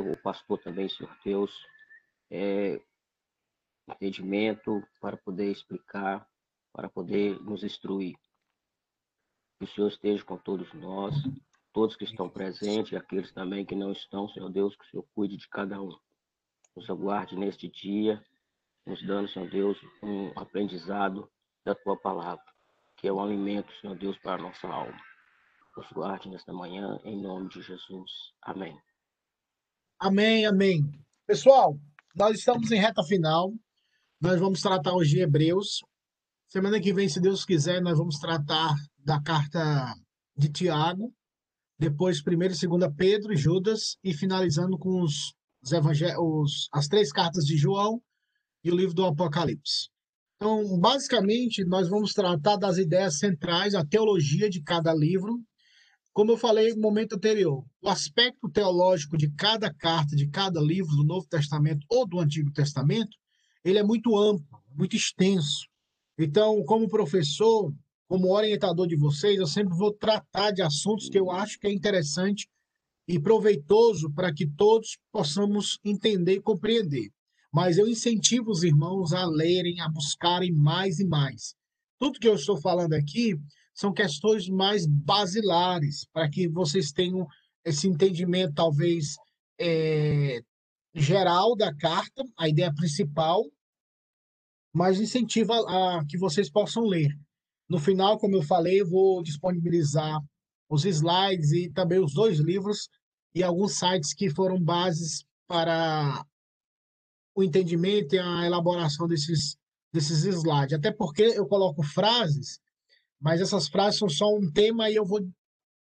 [0.00, 1.52] o pastor também, Senhor Deus,
[2.30, 2.80] é,
[3.88, 6.26] entendimento para poder explicar,
[6.72, 8.16] para poder nos instruir.
[9.58, 11.14] Que o Senhor esteja com todos nós,
[11.72, 15.06] todos que estão presentes e aqueles também que não estão, Senhor Deus, que o Senhor
[15.14, 15.96] cuide de cada um.
[16.74, 18.24] Nos aguarde neste dia,
[18.86, 21.30] nos dando, Senhor Deus, um aprendizado
[21.64, 22.44] da tua palavra,
[22.96, 24.98] que é o alimento, Senhor Deus, para a nossa alma.
[25.76, 28.10] Nos guarde nesta manhã, em nome de Jesus.
[28.42, 28.78] Amém.
[30.04, 30.82] Amém, amém.
[31.26, 31.80] Pessoal,
[32.14, 33.54] nós estamos em reta final.
[34.20, 35.80] Nós vamos tratar hoje de Hebreus.
[36.46, 39.94] Semana que vem, se Deus quiser, nós vamos tratar da carta
[40.36, 41.10] de Tiago,
[41.78, 45.72] depois 1 e 2 Pedro e Judas, e finalizando com os, os,
[46.18, 47.98] os as três cartas de João
[48.62, 49.88] e o livro do Apocalipse.
[50.36, 55.42] Então, basicamente, nós vamos tratar das ideias centrais, a teologia de cada livro.
[56.14, 60.96] Como eu falei no momento anterior, o aspecto teológico de cada carta, de cada livro
[60.96, 63.14] do Novo Testamento ou do Antigo Testamento,
[63.62, 65.66] ele é muito amplo, muito extenso.
[66.18, 67.70] Então, como professor,
[68.08, 71.72] como orientador de vocês, eu sempre vou tratar de assuntos que eu acho que é
[71.72, 72.48] interessante
[73.06, 77.10] e proveitoso para que todos possamos entender e compreender
[77.54, 81.54] mas eu incentivo os irmãos a lerem, a buscarem mais e mais.
[82.00, 83.36] Tudo que eu estou falando aqui
[83.74, 87.26] são questões mais basilares, para que vocês tenham
[87.64, 89.16] esse entendimento, talvez,
[89.58, 90.40] é,
[90.94, 93.44] geral da carta, a ideia principal,
[94.72, 97.10] mas incentiva a que vocês possam ler.
[97.68, 100.20] No final, como eu falei, eu vou disponibilizar
[100.68, 102.88] os slides e também os dois livros
[103.34, 106.24] e alguns sites que foram bases para
[107.34, 109.56] o entendimento e a elaboração desses,
[109.92, 110.78] desses slides.
[110.78, 112.60] Até porque eu coloco frases,
[113.20, 115.20] mas essas frases são só um tema e eu vou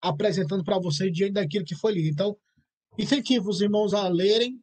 [0.01, 2.09] apresentando para vocês diante daquilo que foi lido.
[2.09, 2.37] Então,
[2.97, 4.59] incentivo os irmãos a lerem,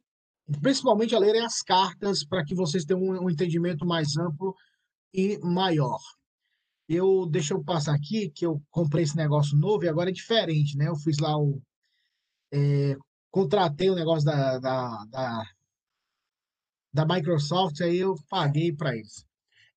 [0.60, 4.54] principalmente a lerem as cartas, para que vocês tenham um, entendimento mais amplo
[5.14, 5.98] e maior.
[6.88, 10.76] Eu deixa eu passar aqui que eu comprei esse negócio novo e agora é diferente,
[10.76, 10.88] né?
[10.88, 11.62] Eu fiz lá o
[12.52, 12.96] é,
[13.30, 15.44] contratei o negócio da, da, da
[16.92, 19.24] da Microsoft, aí eu paguei para eles.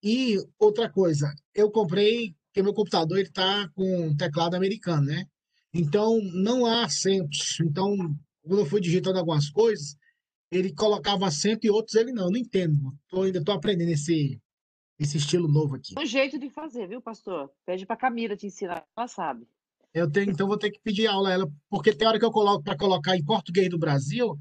[0.02, 5.26] E outra coisa, eu comprei, porque meu computador ele tá com teclado americano, né?
[5.74, 7.60] Então não há acentos.
[7.60, 7.98] Então,
[8.44, 9.98] quando eu fui digitando algumas coisas,
[10.52, 12.30] ele colocava acento e outros ele não.
[12.30, 12.94] Não entendo.
[13.10, 14.40] Tô, ainda estou aprendendo esse,
[15.00, 15.96] esse estilo novo aqui.
[15.98, 17.50] Um jeito de fazer, viu, pastor?
[17.66, 19.48] Pede para Camila te ensinar, ela sabe.
[19.92, 22.32] Eu tenho, então vou ter que pedir aula a ela, porque tem hora que eu
[22.32, 24.38] coloco para colocar em português do Brasil,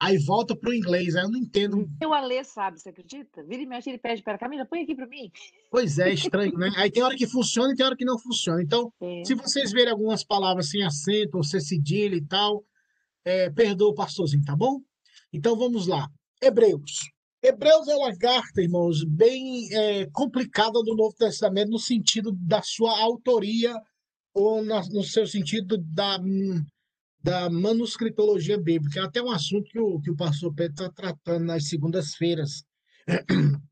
[0.00, 1.88] aí volta para o inglês, aí eu não entendo.
[2.04, 3.42] O Alê sabe, você acredita?
[3.42, 5.30] Vira e mexe, ele pede para Camila, põe aqui para mim.
[5.70, 6.70] Pois é, estranho, né?
[6.76, 8.62] Aí tem hora que funciona e tem hora que não funciona.
[8.62, 9.24] Então, é.
[9.24, 12.64] se vocês verem algumas palavras sem acento, ou sem cedilha e tal,
[13.24, 14.80] é, perdoa o pastorzinho, tá bom?
[15.32, 16.08] Então vamos lá.
[16.40, 17.10] Hebreus.
[17.42, 22.98] Hebreus é uma carta, irmãos, bem é, complicada do Novo Testamento no sentido da sua
[23.00, 23.74] autoria
[24.34, 26.64] ou na, no seu sentido da, hum,
[27.22, 29.00] da manuscritologia bíblica.
[29.00, 32.64] É até um assunto que o, que o pastor Pedro está tratando nas segundas-feiras.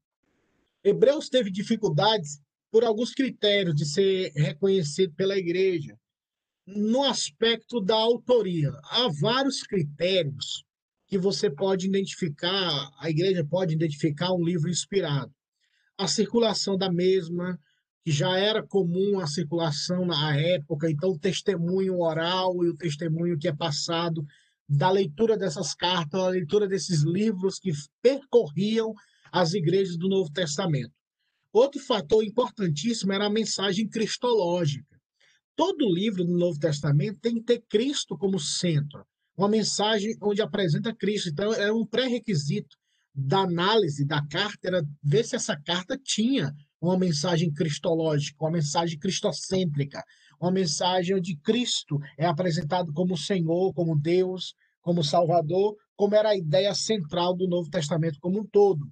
[0.83, 2.41] Hebreus teve dificuldades
[2.71, 5.99] por alguns critérios de ser reconhecido pela igreja.
[6.67, 10.65] No aspecto da autoria, há vários critérios
[11.07, 15.33] que você pode identificar, a igreja pode identificar um livro inspirado.
[15.97, 17.59] A circulação da mesma,
[18.07, 23.37] que já era comum a circulação na época, então o testemunho oral e o testemunho
[23.37, 24.25] que é passado
[24.69, 28.95] da leitura dessas cartas, a leitura desses livros que percorriam
[29.33, 30.93] as igrejas do Novo Testamento.
[31.53, 34.97] Outro fator importantíssimo era a mensagem cristológica.
[35.57, 39.05] Todo livro do Novo Testamento tem que ter Cristo como centro,
[39.37, 41.31] uma mensagem onde apresenta Cristo.
[41.31, 42.77] Então, era um pré-requisito
[43.13, 48.99] da análise da carta, era ver se essa carta tinha uma mensagem cristológica, uma mensagem
[48.99, 50.03] cristocêntrica,
[50.41, 56.37] uma mensagem onde Cristo é apresentado como Senhor, como Deus, como Salvador, como era a
[56.37, 58.87] ideia central do Novo Testamento como um todo.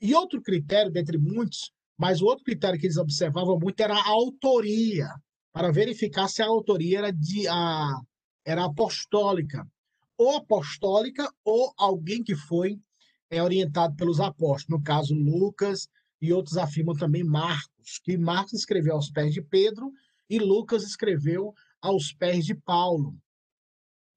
[0.00, 4.08] E outro critério, dentre muitos, mas o outro critério que eles observavam muito era a
[4.08, 5.08] autoria,
[5.52, 7.98] para verificar se a autoria era, de, a,
[8.44, 9.66] era apostólica,
[10.18, 12.78] ou apostólica, ou alguém que foi
[13.30, 15.88] é, orientado pelos apóstolos, no caso Lucas,
[16.20, 19.92] e outros afirmam também Marcos, que Marcos escreveu aos pés de Pedro
[20.28, 23.16] e Lucas escreveu aos pés de Paulo.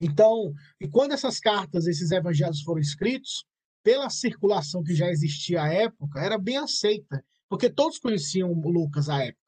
[0.01, 3.43] Então, e quando essas cartas, esses evangelhos foram escritos,
[3.83, 9.23] pela circulação que já existia à época, era bem aceita, porque todos conheciam Lucas à
[9.23, 9.39] época.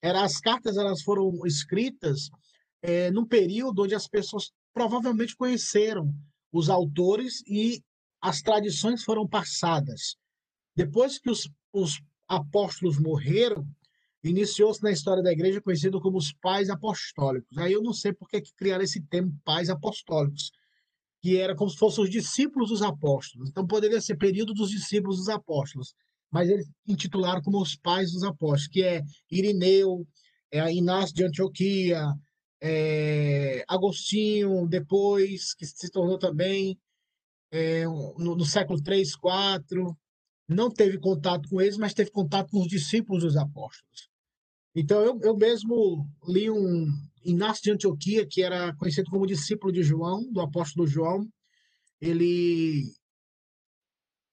[0.00, 2.30] Era, as cartas elas foram escritas
[2.82, 6.12] é, num período onde as pessoas provavelmente conheceram
[6.52, 7.82] os autores e
[8.20, 10.16] as tradições foram passadas.
[10.76, 11.50] Depois que os,
[11.80, 13.66] os apóstolos morreram,
[14.22, 17.56] iniciou-se na história da igreja conhecido como os pais apostólicos.
[17.58, 20.50] Aí eu não sei por que criaram esse termo pais apostólicos,
[21.20, 23.48] que era como se fossem os discípulos dos apóstolos.
[23.48, 25.94] Então poderia ser período dos discípulos dos apóstolos,
[26.30, 30.06] mas eles intitularam como os pais dos apóstolos, que é Irineu,
[30.50, 32.04] é Inácio de Antioquia,
[32.60, 36.78] é Agostinho, depois, que se tornou também
[37.50, 39.96] é, no, no século 3, 4,
[40.48, 44.08] não teve contato com eles, mas teve contato com os discípulos dos apóstolos.
[44.74, 46.86] Então, eu, eu mesmo li um
[47.24, 51.28] Inácio de Antioquia, que era conhecido como discípulo de João, do apóstolo João.
[52.00, 52.84] Ele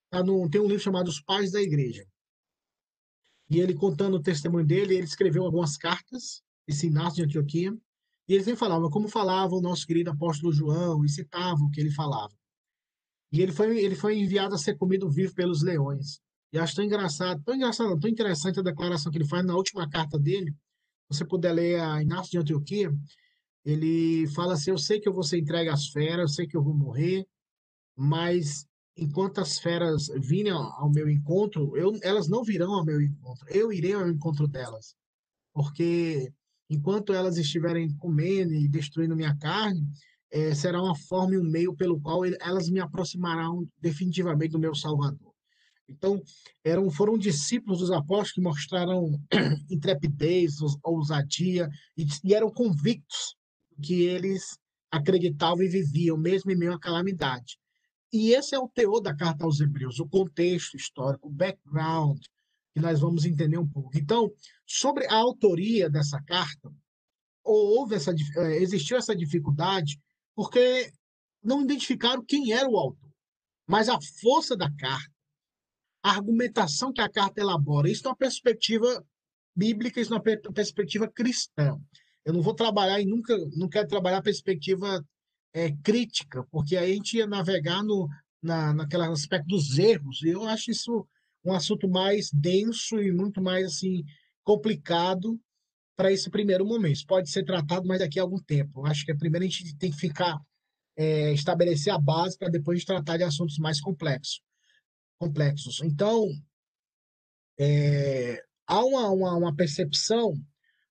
[0.10, 2.06] tá no, tem um livro chamado Os Pais da Igreja.
[3.50, 7.74] E ele contando o testemunho dele, ele escreveu algumas cartas, esse Inácio de Antioquia,
[8.28, 11.82] e ele sempre falava como falava o nosso querido apóstolo João, e citava o que
[11.82, 12.34] ele falava.
[13.36, 16.22] E ele foi, ele foi enviado a ser comido vivo pelos leões.
[16.54, 19.90] E acho tão engraçado, tão engraçado, tão interessante a declaração que ele faz na última
[19.90, 20.52] carta dele.
[21.12, 22.90] Se você puder ler a Inácio de Antioquia,
[23.66, 26.56] ele fala assim: Eu sei que eu vou ser entregue às feras, eu sei que
[26.56, 27.28] eu vou morrer,
[27.94, 28.66] mas
[28.96, 33.74] enquanto as feras virem ao meu encontro, eu, elas não virão ao meu encontro, eu
[33.74, 34.96] irei ao encontro delas.
[35.54, 36.32] Porque
[36.70, 39.86] enquanto elas estiverem comendo e destruindo minha carne,
[40.36, 44.76] é, será uma forma e um meio pelo qual elas me aproximarão definitivamente do meu
[44.76, 45.34] Salvador.
[45.88, 46.22] Então,
[46.62, 49.18] eram, foram discípulos dos apóstolos que mostraram
[49.72, 53.38] intrepidez, ousadia, e, e eram convictos
[53.82, 54.58] que eles
[54.92, 57.58] acreditavam e viviam, mesmo em meio à calamidade.
[58.12, 62.20] E esse é o teor da carta aos Hebreus, o contexto histórico, o background,
[62.74, 63.98] que nós vamos entender um pouco.
[63.98, 64.30] Então,
[64.66, 66.70] sobre a autoria dessa carta,
[67.42, 69.98] houve essa, eh, existiu essa dificuldade
[70.36, 70.92] porque
[71.44, 73.10] não identificaram quem era o autor.
[73.68, 75.14] Mas a força da carta,
[76.04, 79.04] a argumentação que a carta elabora, isso numa perspectiva
[79.56, 81.80] bíblica, isso numa perspectiva cristã.
[82.24, 85.04] Eu não vou trabalhar e nunca não quero trabalhar a perspectiva
[85.54, 88.08] é, crítica, porque aí a gente ia navegar no,
[88.42, 90.22] na, naquele aspecto dos erros.
[90.22, 91.08] E eu acho isso
[91.44, 94.04] um assunto mais denso e muito mais assim
[94.44, 95.40] complicado
[95.96, 96.96] para esse primeiro momento.
[96.96, 98.82] Isso pode ser tratado mais daqui a algum tempo.
[98.82, 100.40] Eu acho que primeiro a gente tem que ficar
[100.98, 104.42] é, estabelecer a base para depois tratar de assuntos mais complexos.
[105.18, 105.82] complexos.
[105.84, 106.30] Então,
[107.60, 110.34] é, há uma, uma, uma percepção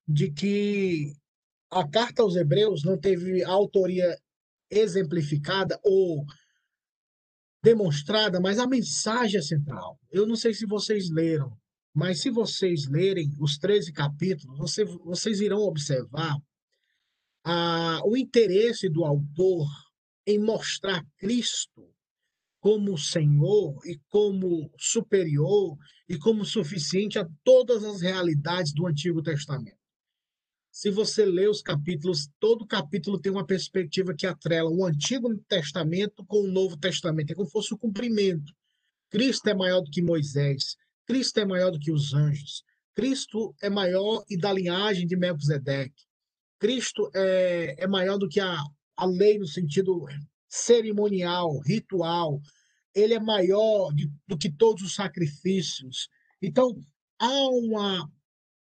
[0.07, 1.13] de que
[1.71, 4.19] a carta aos Hebreus não teve autoria
[4.71, 6.25] exemplificada ou
[7.63, 9.99] demonstrada, mas a mensagem é central.
[10.11, 11.57] Eu não sei se vocês leram,
[11.95, 16.37] mas se vocês lerem os 13 capítulos, você, vocês irão observar
[17.45, 19.69] a, o interesse do autor
[20.27, 21.89] em mostrar Cristo
[22.59, 25.77] como Senhor e como superior
[26.09, 29.79] e como suficiente a todas as realidades do Antigo Testamento.
[30.73, 36.25] Se você lê os capítulos, todo capítulo tem uma perspectiva que atrela o Antigo Testamento
[36.27, 37.31] com o Novo Testamento.
[37.31, 38.53] É como se fosse o cumprimento.
[39.09, 40.77] Cristo é maior do que Moisés.
[41.07, 42.65] Cristo é maior do que os anjos.
[42.95, 46.05] Cristo é maior e da linhagem de Melquisedeque.
[46.59, 48.57] Cristo é, é maior do que a,
[48.97, 50.07] a lei no sentido
[50.49, 52.41] cerimonial, ritual.
[52.95, 56.09] Ele é maior de, do que todos os sacrifícios.
[56.41, 56.75] Então,
[57.19, 58.09] há uma,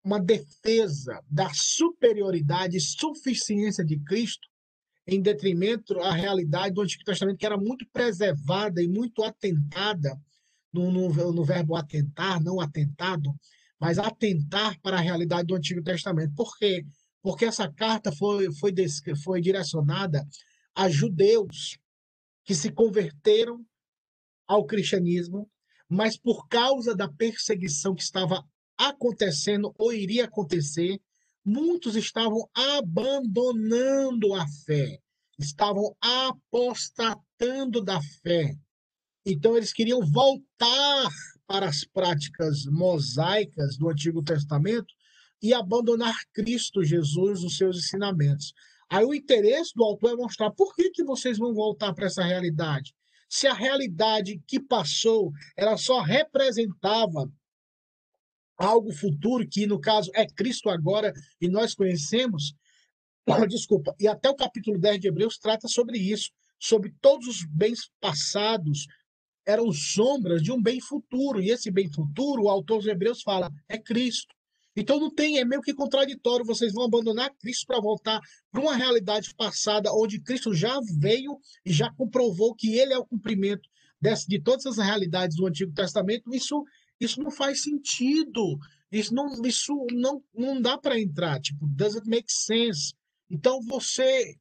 [0.05, 4.49] uma defesa da superioridade e suficiência de Cristo
[5.07, 10.21] em detrimento à realidade do Antigo Testamento, que era muito preservada e muito atentada
[10.73, 13.35] no, no, no verbo atentar, não atentado,
[13.79, 16.35] mas atentar para a realidade do Antigo Testamento.
[16.35, 16.85] Por quê?
[17.23, 18.73] Porque essa carta foi, foi,
[19.23, 20.27] foi direcionada
[20.75, 21.79] a judeus
[22.45, 23.65] que se converteram
[24.47, 25.49] ao cristianismo,
[25.89, 28.45] mas por causa da perseguição que estava
[28.77, 31.01] acontecendo ou iria acontecer,
[31.45, 34.99] muitos estavam abandonando a fé,
[35.39, 38.55] estavam apostatando da fé.
[39.25, 41.09] Então, eles queriam voltar
[41.47, 44.95] para as práticas mosaicas do Antigo Testamento
[45.43, 48.53] e abandonar Cristo Jesus os seus ensinamentos.
[48.89, 52.25] Aí o interesse do autor é mostrar por que, que vocês vão voltar para essa
[52.25, 52.95] realidade.
[53.29, 57.31] Se a realidade que passou, ela só representava
[58.57, 62.53] algo futuro, que no caso é Cristo agora, e nós conhecemos,
[63.49, 67.91] desculpa, e até o capítulo 10 de Hebreus trata sobre isso, sobre todos os bens
[68.01, 68.87] passados,
[69.51, 73.51] eram sombras de um bem futuro, e esse bem futuro, o autor dos Hebreus fala,
[73.69, 74.35] é Cristo.
[74.77, 76.47] Então não tem, é meio que contraditório.
[76.47, 81.73] Vocês vão abandonar Cristo para voltar para uma realidade passada onde Cristo já veio e
[81.73, 83.69] já comprovou que ele é o cumprimento
[84.01, 86.33] desse, de todas as realidades do Antigo Testamento.
[86.33, 86.65] Isso,
[87.01, 88.59] isso não faz sentido.
[88.93, 91.41] Isso não, isso não, não dá para entrar.
[91.41, 92.95] Tipo, doesn't make sense.
[93.29, 94.37] Então você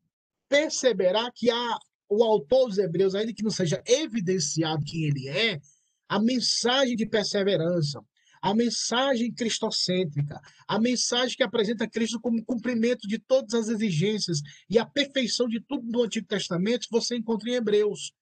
[0.47, 1.77] perceberá que a,
[2.09, 5.61] o autor dos Hebreus, ainda que não seja evidenciado quem ele é,
[6.07, 8.01] a mensagem de perseverança,
[8.41, 14.79] a mensagem cristocêntrica, a mensagem que apresenta Cristo como cumprimento de todas as exigências e
[14.79, 18.13] a perfeição de tudo do Antigo Testamento, você encontra em Hebreus.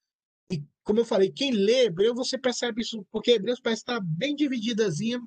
[0.51, 4.35] E, como eu falei, quem lê Hebreus, você percebe isso, porque Hebreus parece estar bem
[4.35, 5.19] divididazinha,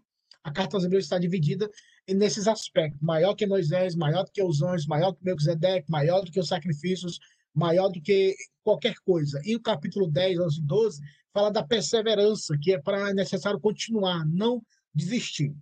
[0.43, 1.71] a carta aos Hebreus está dividida
[2.09, 6.41] nesses aspectos, maior que Moisés, maior que os anjos, maior que Melquisedeque, maior do que
[6.41, 7.19] os sacrifícios,
[7.55, 9.41] maior do que qualquer coisa.
[9.45, 11.03] E o capítulo 10, 11 e 12
[11.33, 14.63] fala da perseverança, que é para necessário continuar, não
[14.95, 15.55] desistir.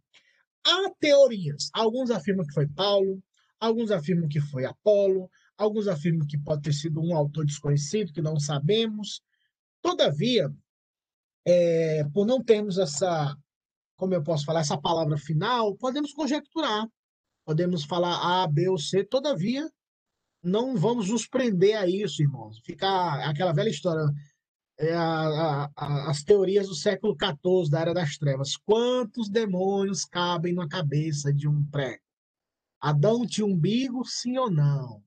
[0.64, 1.70] Há teorias.
[1.72, 3.22] Alguns afirmam que foi Paulo,
[3.60, 8.22] alguns afirmam que foi Apolo, alguns afirmam que pode ter sido um autor desconhecido, que
[8.22, 9.20] não sabemos.
[9.82, 10.52] Todavia,
[11.44, 13.36] é, por não termos essa,
[13.96, 16.86] como eu posso falar, essa palavra final, podemos conjecturar,
[17.44, 19.68] podemos falar A, B ou C, todavia,
[20.42, 22.58] não vamos nos prender a isso, irmãos.
[22.60, 24.02] Ficar aquela velha história,
[24.78, 28.56] é a, a, as teorias do século XIV, da Era das Trevas.
[28.56, 32.02] Quantos demônios cabem na cabeça de um prego?
[32.80, 35.02] Adão tinha umbigo, sim ou não?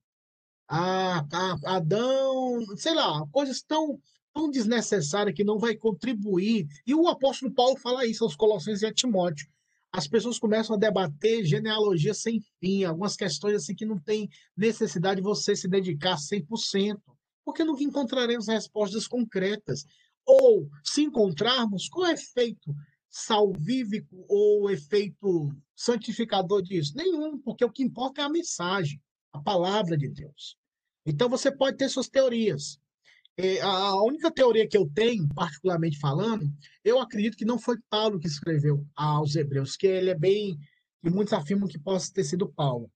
[0.68, 1.26] Ah,
[1.66, 4.00] Adão, sei lá, coisas tão,
[4.34, 6.68] tão desnecessárias que não vai contribuir.
[6.86, 9.48] E o apóstolo Paulo fala isso aos Colossenses e a Timóteo.
[9.94, 15.18] As pessoas começam a debater genealogia sem fim, algumas questões assim que não tem necessidade
[15.18, 17.00] de você se dedicar 100%
[17.44, 19.86] porque nunca encontraremos respostas concretas.
[20.26, 22.74] Ou, se encontrarmos, qual é o efeito
[23.10, 26.94] salvífico ou efeito santificador disso?
[26.96, 29.02] Nenhum, porque o que importa é a mensagem,
[29.34, 30.56] a palavra de Deus.
[31.06, 32.80] Então, você pode ter suas teorias.
[33.62, 36.46] A única teoria que eu tenho, particularmente falando,
[36.84, 40.58] eu acredito que não foi Paulo que escreveu aos Hebreus, que ele é bem.
[41.04, 42.90] e muitos afirmam que possa ter sido Paulo.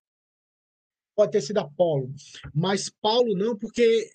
[1.16, 2.14] Pode ter sido Apolo.
[2.54, 4.10] Mas Paulo não, porque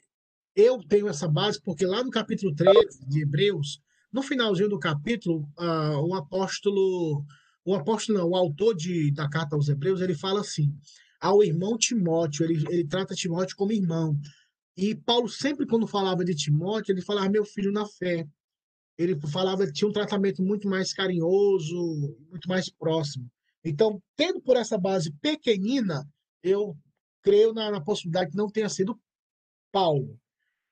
[0.54, 3.80] eu tenho essa base porque lá no capítulo 13 de Hebreus,
[4.12, 7.24] no finalzinho do capítulo, uh, o apóstolo,
[7.64, 10.74] o apóstolo não, o autor de, da carta aos Hebreus, ele fala assim,
[11.20, 14.18] ao irmão Timóteo, ele, ele trata Timóteo como irmão.
[14.76, 18.26] E Paulo sempre quando falava de Timóteo, ele falava meu filho na fé.
[18.96, 23.30] Ele falava tinha um tratamento muito mais carinhoso, muito mais próximo.
[23.64, 26.08] Então, tendo por essa base pequenina,
[26.42, 26.76] eu
[27.22, 28.98] creio na, na possibilidade que não tenha sido
[29.72, 30.18] Paulo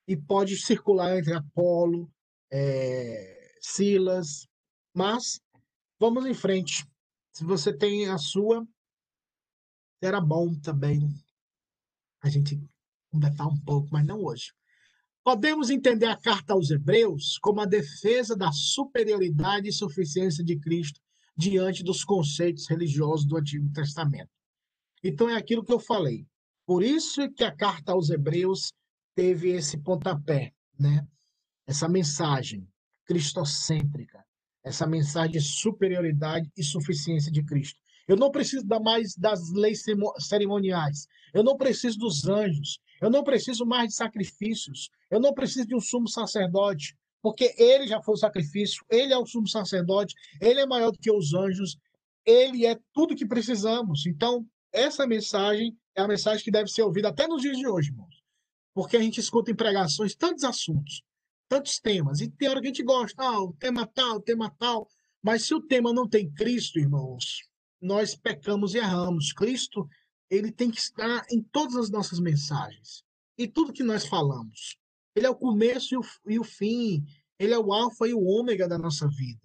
[0.06, 2.10] e pode circular entre Apolo,
[2.50, 4.46] é, Silas,
[4.94, 5.40] mas
[6.00, 6.86] vamos em frente.
[7.32, 8.66] Se você tem a sua,
[10.00, 11.08] era bom também
[12.20, 12.60] a gente
[13.10, 14.52] conversar um pouco, mas não hoje.
[15.24, 21.00] Podemos entender a carta aos Hebreus como a defesa da superioridade e suficiência de Cristo
[21.36, 24.30] diante dos conceitos religiosos do Antigo Testamento.
[25.02, 26.26] Então é aquilo que eu falei.
[26.66, 28.72] Por isso que a carta aos Hebreus
[29.14, 31.06] teve esse pontapé, né?
[31.66, 32.66] Essa mensagem
[33.04, 34.24] cristocêntrica,
[34.64, 37.78] essa mensagem de superioridade e suficiência de Cristo.
[38.06, 39.82] Eu não preciso mais das leis
[40.18, 41.06] cerimoniais.
[41.34, 42.80] Eu não preciso dos anjos.
[43.00, 44.90] Eu não preciso mais de sacrifícios.
[45.10, 49.18] Eu não preciso de um sumo sacerdote, porque ele já foi o sacrifício, ele é
[49.18, 51.76] o sumo sacerdote, ele é maior do que os anjos,
[52.24, 54.06] ele é tudo que precisamos.
[54.06, 57.90] Então, essa mensagem é a mensagem que deve ser ouvida até nos dias de hoje,
[57.90, 58.18] irmãos
[58.78, 61.02] porque a gente escuta em pregações tantos assuntos,
[61.48, 64.54] tantos temas, e tem hora que a gente gosta, ah, o tema tal, o tema
[64.56, 64.86] tal,
[65.20, 67.42] mas se o tema não tem Cristo, irmãos,
[67.82, 69.32] nós pecamos e erramos.
[69.32, 69.84] Cristo,
[70.30, 73.04] ele tem que estar em todas as nossas mensagens,
[73.37, 74.76] e tudo que nós falamos.
[75.14, 77.04] Ele é o começo e o, e o fim,
[77.38, 79.40] ele é o alfa e o ômega da nossa vida.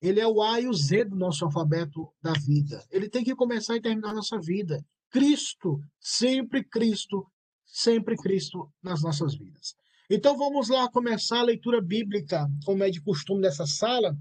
[0.00, 2.84] Ele é o A e o Z do nosso alfabeto da vida.
[2.90, 4.84] Ele tem que começar e terminar a nossa vida.
[5.10, 7.26] Cristo, sempre Cristo,
[7.64, 9.74] sempre Cristo nas nossas vidas.
[10.10, 14.16] Então vamos lá começar a leitura bíblica, como é de costume nessa sala,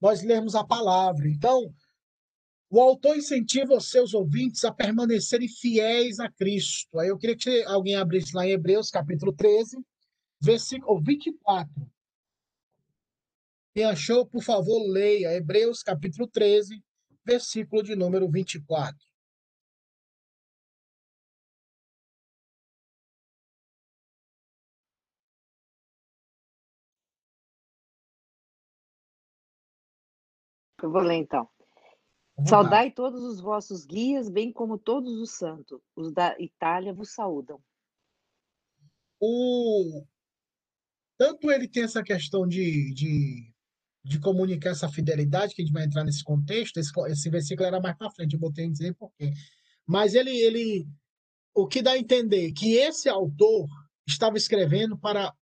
[0.00, 1.28] nós lermos a palavra.
[1.28, 1.72] Então,
[2.70, 6.98] o autor incentiva os seus ouvintes a permanecerem fiéis a Cristo.
[6.98, 9.78] Aí eu queria que alguém abrisse lá em Hebreus, capítulo 13,
[10.40, 11.90] versículo 24.
[13.74, 16.82] Quem achou, por favor, leia Hebreus, capítulo 13,
[17.24, 18.96] versículo de número 24.
[30.82, 31.48] Eu vou ler então.
[32.46, 35.80] Saudai todos os vossos guias, bem como todos os santos.
[35.96, 37.60] Os da Itália vos saúdam.
[39.20, 40.04] O...
[41.16, 43.52] Tanto ele tem essa questão de, de,
[44.04, 47.80] de comunicar essa fidelidade, que a gente vai entrar nesse contexto, esse, esse versículo era
[47.80, 49.32] mais para frente, eu botei em dizer por quê.
[49.84, 50.86] Mas ele, ele,
[51.52, 53.66] o que dá a entender que esse autor
[54.06, 55.34] estava escrevendo para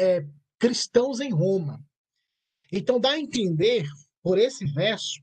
[0.00, 0.26] é,
[0.58, 1.80] cristãos em Roma.
[2.72, 3.86] Então dá a entender,
[4.22, 5.22] por esse verso,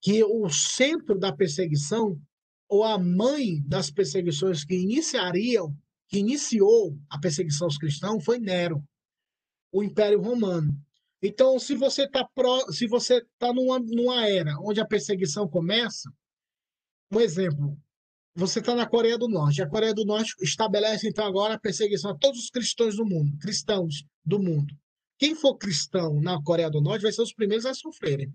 [0.00, 2.20] que o centro da perseguição,
[2.68, 5.76] ou a mãe das perseguições que iniciariam,
[6.08, 8.82] que iniciou a perseguição aos cristãos, foi Nero,
[9.72, 10.74] o Império Romano.
[11.22, 12.26] Então, se você está
[12.70, 16.10] se você tá numa, numa era onde a perseguição começa,
[17.12, 17.76] um exemplo,
[18.34, 19.62] você está na Coreia do Norte.
[19.62, 23.36] A Coreia do Norte estabelece, então, agora a perseguição a todos os cristãos do mundo,
[23.38, 24.74] cristãos do mundo.
[25.18, 28.32] Quem for cristão na Coreia do Norte vai ser os primeiros a sofrerem.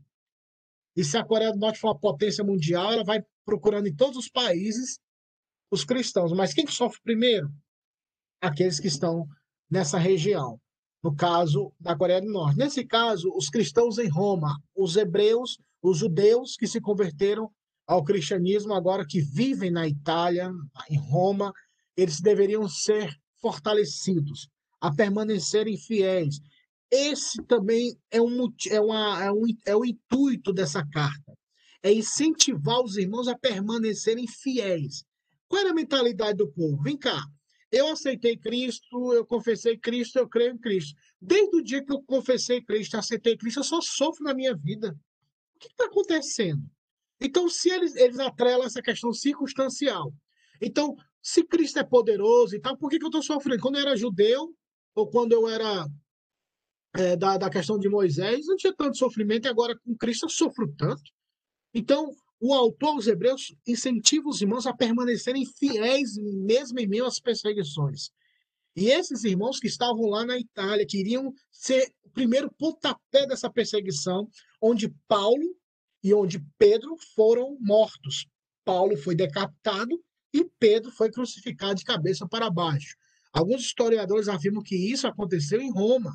[0.96, 4.18] E se a Coreia do Norte for uma potência mundial, ela vai procurando em todos
[4.18, 5.00] os países
[5.70, 6.32] os cristãos.
[6.32, 7.50] Mas quem sofre primeiro?
[8.42, 9.28] Aqueles que estão
[9.70, 10.60] nessa região.
[11.04, 12.58] No caso da Coreia do Norte.
[12.58, 17.52] Nesse caso, os cristãos em Roma, os hebreus, os judeus que se converteram
[17.86, 20.52] ao cristianismo, agora que vivem na Itália,
[20.90, 21.54] em Roma,
[21.96, 24.50] eles deveriam ser fortalecidos,
[24.82, 26.40] a permanecerem fiéis.
[26.96, 31.38] Esse também é, um, é, uma, é, um, é o intuito dessa carta.
[31.84, 35.04] É incentivar os irmãos a permanecerem fiéis.
[35.48, 36.82] Qual era a mentalidade do povo?
[36.82, 37.22] Vem cá,
[37.70, 40.96] eu aceitei Cristo, eu confessei Cristo, eu creio em Cristo.
[41.22, 44.98] Desde o dia que eu confessei Cristo, aceitei Cristo, eu só sofro na minha vida.
[45.56, 46.64] O que está acontecendo?
[47.20, 50.14] Então, se eles, eles atrelam essa questão circunstancial.
[50.62, 53.62] Então, se Cristo é poderoso e tal, por que, que eu estou sofrendo?
[53.62, 54.56] Quando eu era judeu,
[54.96, 55.86] ou quando eu era
[56.96, 60.30] é, da, da questão de Moisés, não tinha tanto sofrimento, e agora com Cristo eu
[60.30, 61.04] sofro tanto.
[61.74, 62.10] Então,
[62.40, 68.10] o autor, os hebreus, incentiva os irmãos a permanecerem fiéis, mesmo em meio às perseguições.
[68.76, 74.28] E esses irmãos que estavam lá na Itália, queriam ser o primeiro pontapé dessa perseguição,
[74.62, 75.56] onde Paulo
[76.04, 78.28] e onde Pedro foram mortos.
[78.66, 79.98] Paulo foi decapitado
[80.34, 82.96] e Pedro foi crucificado de cabeça para baixo.
[83.32, 86.14] Alguns historiadores afirmam que isso aconteceu em Roma.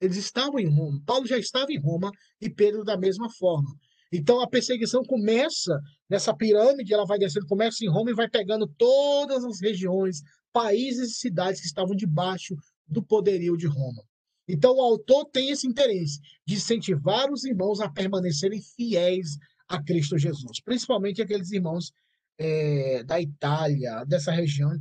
[0.00, 1.02] Eles estavam em Roma.
[1.04, 2.10] Paulo já estava em Roma
[2.40, 3.68] e Pedro da mesma forma.
[4.12, 8.66] Então a perseguição começa nessa pirâmide, ela vai descendo, começa em Roma e vai pegando
[8.66, 10.20] todas as regiões,
[10.52, 12.56] países e cidades que estavam debaixo
[12.88, 14.02] do poderio de Roma.
[14.48, 19.36] Então, o autor tem esse interesse de incentivar os irmãos a permanecerem fiéis
[19.68, 21.92] a Cristo Jesus, principalmente aqueles irmãos
[22.36, 24.72] é, da Itália, dessa região,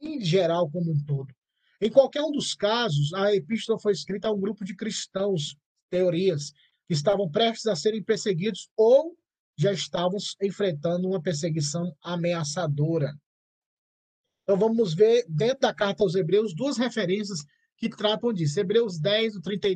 [0.00, 1.34] em geral, como um todo.
[1.80, 5.56] Em qualquer um dos casos, a epístola foi escrita a um grupo de cristãos,
[5.88, 6.52] teorias,
[6.86, 9.16] que estavam prestes a serem perseguidos ou
[9.56, 13.14] já estavam enfrentando uma perseguição ameaçadora.
[14.42, 17.40] Então vamos ver dentro da carta aos Hebreus duas referências
[17.76, 18.60] que tratam disso.
[18.60, 19.68] Hebreus 10, 30,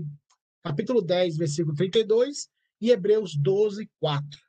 [0.62, 2.48] capítulo 10, versículo 32
[2.80, 4.43] e Hebreus 12, 4.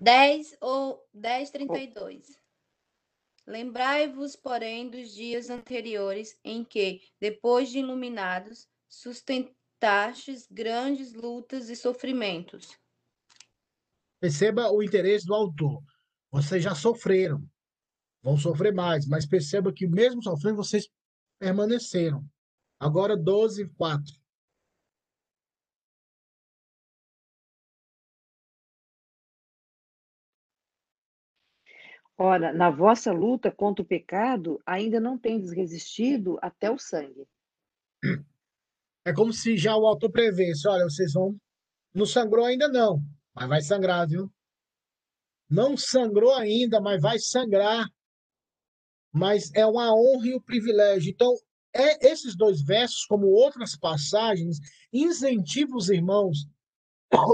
[0.00, 2.40] Dez ou dez trinta e dois.
[3.46, 11.76] Lembrai-vos, porém, dos dias anteriores em que, depois de iluminados, sustent taxas, grandes lutas e
[11.76, 12.78] sofrimentos.
[14.20, 15.82] Perceba o interesse do autor.
[16.30, 17.42] Vocês já sofreram,
[18.22, 20.86] vão sofrer mais, mas perceba que mesmo sofrendo, vocês
[21.38, 22.24] permaneceram.
[22.78, 24.14] Agora 12, 4.
[32.20, 37.28] Ora, na vossa luta contra o pecado, ainda não tendes resistido até o sangue.
[39.04, 41.38] É como se já o autor prevesse, olha, vocês vão.
[41.94, 43.00] Não sangrou ainda não,
[43.32, 44.28] mas vai sangrar, viu?
[45.48, 47.88] Não sangrou ainda, mas vai sangrar.
[49.12, 51.10] Mas é uma honra e um privilégio.
[51.12, 51.32] Então,
[51.72, 54.58] é, esses dois versos, como outras passagens,
[54.92, 56.48] incentivam os irmãos,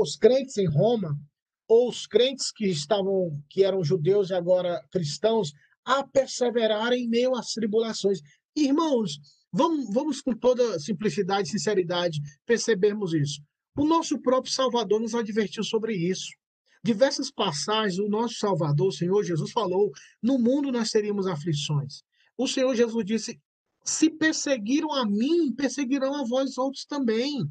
[0.00, 1.18] os crentes em Roma,
[1.68, 5.52] ou os crentes que estavam, que eram judeus e agora cristãos,
[5.84, 8.20] a perseverarem em meio às tribulações.
[8.56, 9.18] Irmãos,
[9.56, 13.40] Vamos, vamos com toda simplicidade e sinceridade percebermos isso.
[13.78, 16.26] O nosso próprio Salvador nos advertiu sobre isso.
[16.82, 22.02] Diversas passagens, o nosso Salvador, o Senhor Jesus, falou: no mundo nós teríamos aflições.
[22.36, 23.40] O Senhor Jesus disse:
[23.84, 27.48] se perseguiram a mim, perseguirão a vós outros também.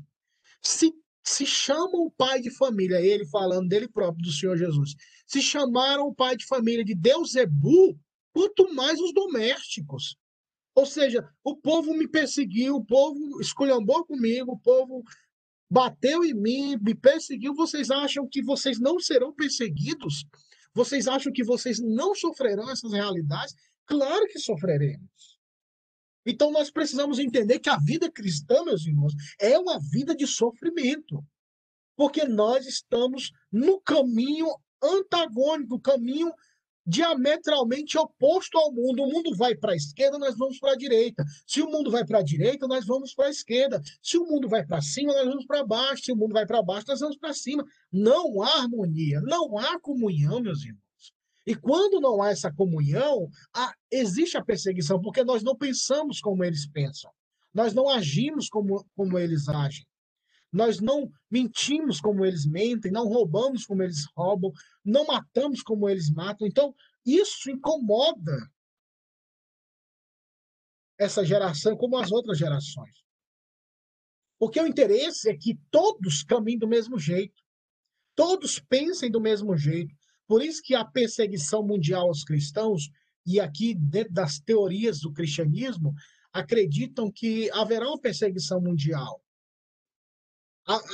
[0.62, 0.91] Se,
[1.23, 4.93] se chamam o pai de família, ele falando dele próprio, do Senhor Jesus,
[5.25, 7.97] se chamaram o pai de família de Deusebu,
[8.33, 10.17] quanto mais os domésticos.
[10.75, 15.03] Ou seja, o povo me perseguiu, o povo esculhambou comigo, o povo
[15.69, 17.53] bateu em mim, me perseguiu.
[17.53, 20.25] Vocês acham que vocês não serão perseguidos?
[20.73, 23.55] Vocês acham que vocês não sofrerão essas realidades?
[23.86, 25.33] Claro que sofreremos.
[26.25, 31.23] Então nós precisamos entender que a vida cristã, meus irmãos, é uma vida de sofrimento.
[31.95, 34.47] Porque nós estamos no caminho
[34.81, 36.33] antagônico, caminho
[36.86, 39.03] diametralmente oposto ao mundo.
[39.03, 41.23] O mundo vai para a esquerda, nós vamos para a direita.
[41.47, 43.81] Se o mundo vai para a direita, nós vamos para a esquerda.
[44.01, 46.03] Se o mundo vai para cima, nós vamos para baixo.
[46.03, 47.63] Se o mundo vai para baixo, nós vamos para cima.
[47.91, 50.83] Não há harmonia, não há comunhão, meus irmãos.
[51.45, 56.43] E quando não há essa comunhão, há, existe a perseguição, porque nós não pensamos como
[56.43, 57.12] eles pensam.
[57.53, 59.86] Nós não agimos como, como eles agem.
[60.51, 64.51] Nós não mentimos como eles mentem, não roubamos como eles roubam,
[64.86, 66.47] não matamos como eles matam.
[66.47, 66.73] Então,
[67.06, 68.38] isso incomoda
[70.97, 73.03] essa geração como as outras gerações.
[74.39, 77.41] Porque o interesse é que todos caminhem do mesmo jeito,
[78.15, 79.93] todos pensem do mesmo jeito.
[80.34, 82.89] Por isso que a perseguição mundial aos cristãos,
[83.24, 85.93] e aqui dentro das teorias do cristianismo,
[86.34, 89.22] acreditam que haverá uma perseguição mundial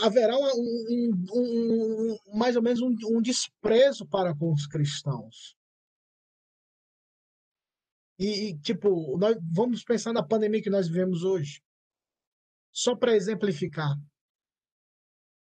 [0.04, 5.56] haverá um, um, um, mais ou menos um, desprezo para com os cristãos.
[8.20, 11.64] E, tipo, nós vamos pensar na pandemia que nós vivemos hoje.
[12.74, 13.96] Só para exemplificar.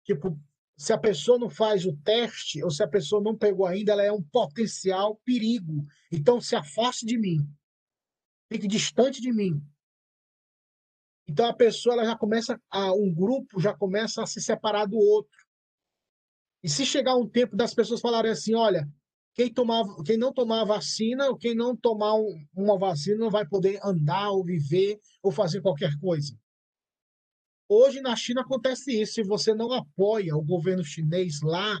[0.04, 0.38] Tipo,
[0.82, 4.02] se a pessoa não faz o teste, ou se a pessoa não pegou ainda, ela
[4.02, 5.86] é um potencial perigo.
[6.10, 7.38] Então, se afaste de mim.
[8.50, 9.62] Fique distante de mim.
[11.28, 14.98] Então a pessoa ela já começa a um grupo já começa a se separar do
[14.98, 15.38] outro.
[16.64, 18.84] E se chegar um tempo das pessoas falarem assim, olha,
[19.34, 23.46] quem tomava, quem não tomar vacina, ou quem não tomar um, uma vacina não vai
[23.46, 26.36] poder andar ou viver ou fazer qualquer coisa.
[27.74, 29.14] Hoje na China acontece isso.
[29.14, 31.80] Se você não apoia o governo chinês lá,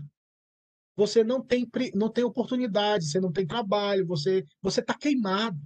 [0.96, 5.58] você não tem, não tem oportunidade, você não tem trabalho, você está queimado.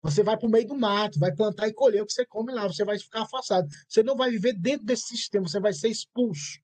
[0.00, 2.54] Você vai para o meio do mato, vai plantar e colher o que você come
[2.54, 3.68] lá, você vai ficar afastado.
[3.86, 6.58] Você não vai viver dentro desse sistema, você vai ser expulso.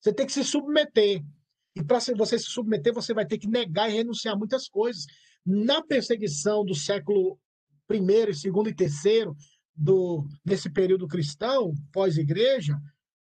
[0.00, 1.24] Você tem que se submeter.
[1.74, 5.04] E para você se submeter, você vai ter que negar e renunciar a muitas coisas.
[5.44, 7.36] Na perseguição do século
[7.90, 9.36] I, segundo e terceiro,
[9.80, 12.78] do, nesse período cristão, pós-igreja,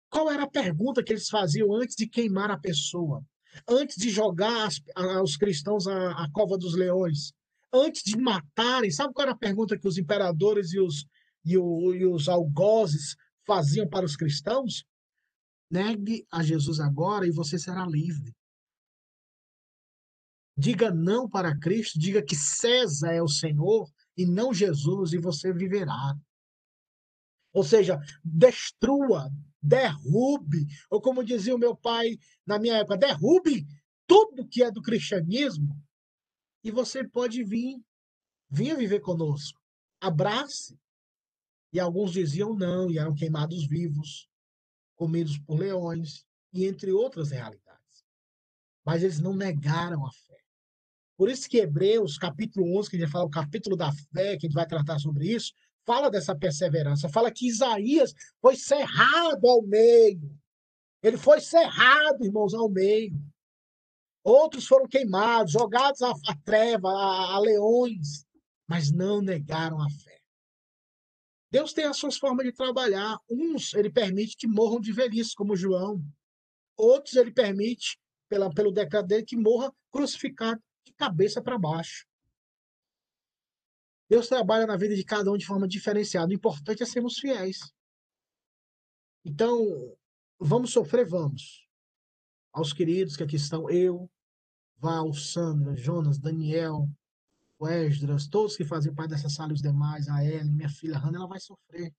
[0.10, 3.24] qual era a pergunta que eles faziam antes de queimar a pessoa?
[3.67, 7.32] Antes de jogar as, a, os cristãos à, à cova dos leões?
[7.74, 11.06] antes de matarem, sabe qual era a pergunta que os imperadores e os,
[11.45, 14.84] e, o, e os algozes faziam para os cristãos?
[15.72, 18.34] Negue a Jesus agora e você será livre.
[20.58, 25.54] Diga não para Cristo, diga que César é o Senhor e não Jesus, e você
[25.54, 26.13] viverá.
[27.54, 29.30] Ou seja, destrua,
[29.62, 33.66] derrube, ou como dizia o meu pai na minha época, derrube
[34.08, 35.76] tudo que é do cristianismo
[36.64, 37.82] e você pode vir,
[38.50, 39.60] vir viver conosco.
[40.00, 40.78] Abrace.
[41.72, 44.28] E alguns diziam não, e eram queimados vivos,
[44.96, 48.04] comidos por leões, e entre outras realidades.
[48.84, 50.40] Mas eles não negaram a fé.
[51.16, 54.48] Por isso que Hebreus, capítulo 11, que a gente fala o capítulo da fé, que
[54.48, 55.54] a gente vai tratar sobre isso,
[55.89, 57.10] fala dessa perseverança.
[57.10, 60.39] Fala que Isaías foi cerrado ao meio.
[61.02, 63.19] Ele foi cerrado, irmãos, ao meio.
[64.23, 68.23] Outros foram queimados, jogados à, à treva, a, a leões,
[68.67, 70.19] mas não negaram a fé.
[71.52, 73.17] Deus tem as suas formas de trabalhar.
[73.28, 75.99] Uns ele permite que morram de velhice, como João.
[76.78, 77.97] Outros ele permite,
[78.30, 82.06] pela, pelo decreto dele, que morra crucificado de cabeça para baixo.
[84.10, 86.32] Deus trabalha na vida de cada um de forma diferenciada.
[86.32, 87.72] O importante é sermos fiéis.
[89.24, 89.95] Então,
[90.39, 91.69] vamos sofrer, vamos
[92.52, 94.10] aos queridos que aqui estão, eu,
[94.78, 96.89] Val, Sandra, Jonas, Daniel,
[97.62, 101.19] Esdras, todos que fazem parte dessa sala e os demais, a Ellen, minha filha Hannah,
[101.19, 101.93] ela vai sofrer.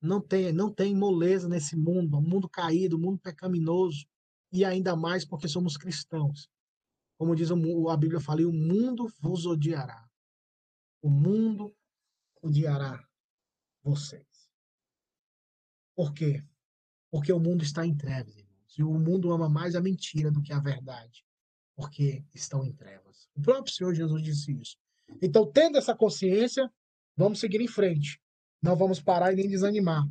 [0.00, 4.06] Não tem, não tem moleza nesse mundo, um mundo caído, um mundo pecaminoso,
[4.52, 6.48] e ainda mais porque somos cristãos.
[7.16, 10.09] Como diz a Bíblia fala, o mundo vos odiará.
[11.02, 11.74] O mundo
[12.42, 13.02] odiará
[13.82, 14.26] vocês.
[15.94, 16.42] Por quê?
[17.10, 18.34] Porque o mundo está em trevas.
[18.68, 21.24] Se o mundo ama mais a mentira do que a verdade,
[21.74, 23.28] porque estão em trevas.
[23.34, 24.76] O próprio Senhor Jesus disse isso.
[25.20, 26.70] Então, tendo essa consciência,
[27.16, 28.20] vamos seguir em frente.
[28.62, 30.06] Não vamos parar e nem desanimar.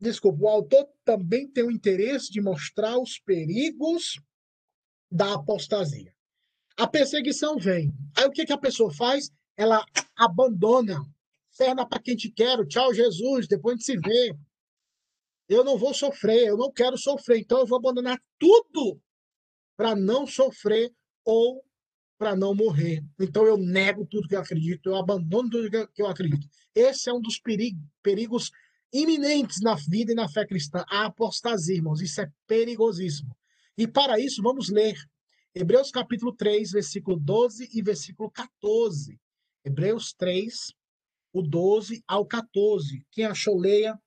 [0.00, 4.20] Desculpa, o autor também tem o interesse de mostrar os perigos
[5.10, 6.14] da apostasia.
[6.76, 7.92] A perseguição vem.
[8.16, 9.30] Aí o que, que a pessoa faz?
[9.56, 9.84] Ela
[10.16, 11.04] abandona.
[11.50, 12.66] Ferna para quem te quero.
[12.66, 13.46] Tchau, Jesus.
[13.46, 14.34] Depois a gente se vê.
[15.48, 16.48] Eu não vou sofrer.
[16.48, 17.40] Eu não quero sofrer.
[17.40, 19.00] Então eu vou abandonar tudo
[19.76, 20.92] para não sofrer
[21.24, 21.62] ou
[22.18, 23.04] para não morrer.
[23.20, 24.88] Então eu nego tudo que eu acredito.
[24.88, 26.46] Eu abandono tudo que eu acredito.
[26.74, 27.40] Esse é um dos
[28.02, 28.50] perigos
[28.92, 30.84] iminentes na vida e na fé cristã.
[30.88, 32.00] A apostasia, irmãos.
[32.00, 33.36] Isso é perigosíssimo.
[33.76, 34.94] E para isso, vamos ler
[35.54, 39.20] Hebreus capítulo 3, versículo 12 e versículo 14.
[39.64, 40.72] Hebreus 3,
[41.32, 43.06] o 12 ao 14.
[43.10, 43.98] Quem achou, leia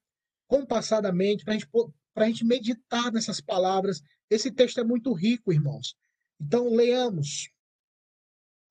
[0.47, 1.67] compassadamente, para gente,
[2.15, 4.01] a gente meditar nessas palavras.
[4.29, 5.95] Esse texto é muito rico, irmãos.
[6.39, 7.49] Então, leiamos.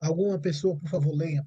[0.00, 1.46] Alguma pessoa, por favor, leia.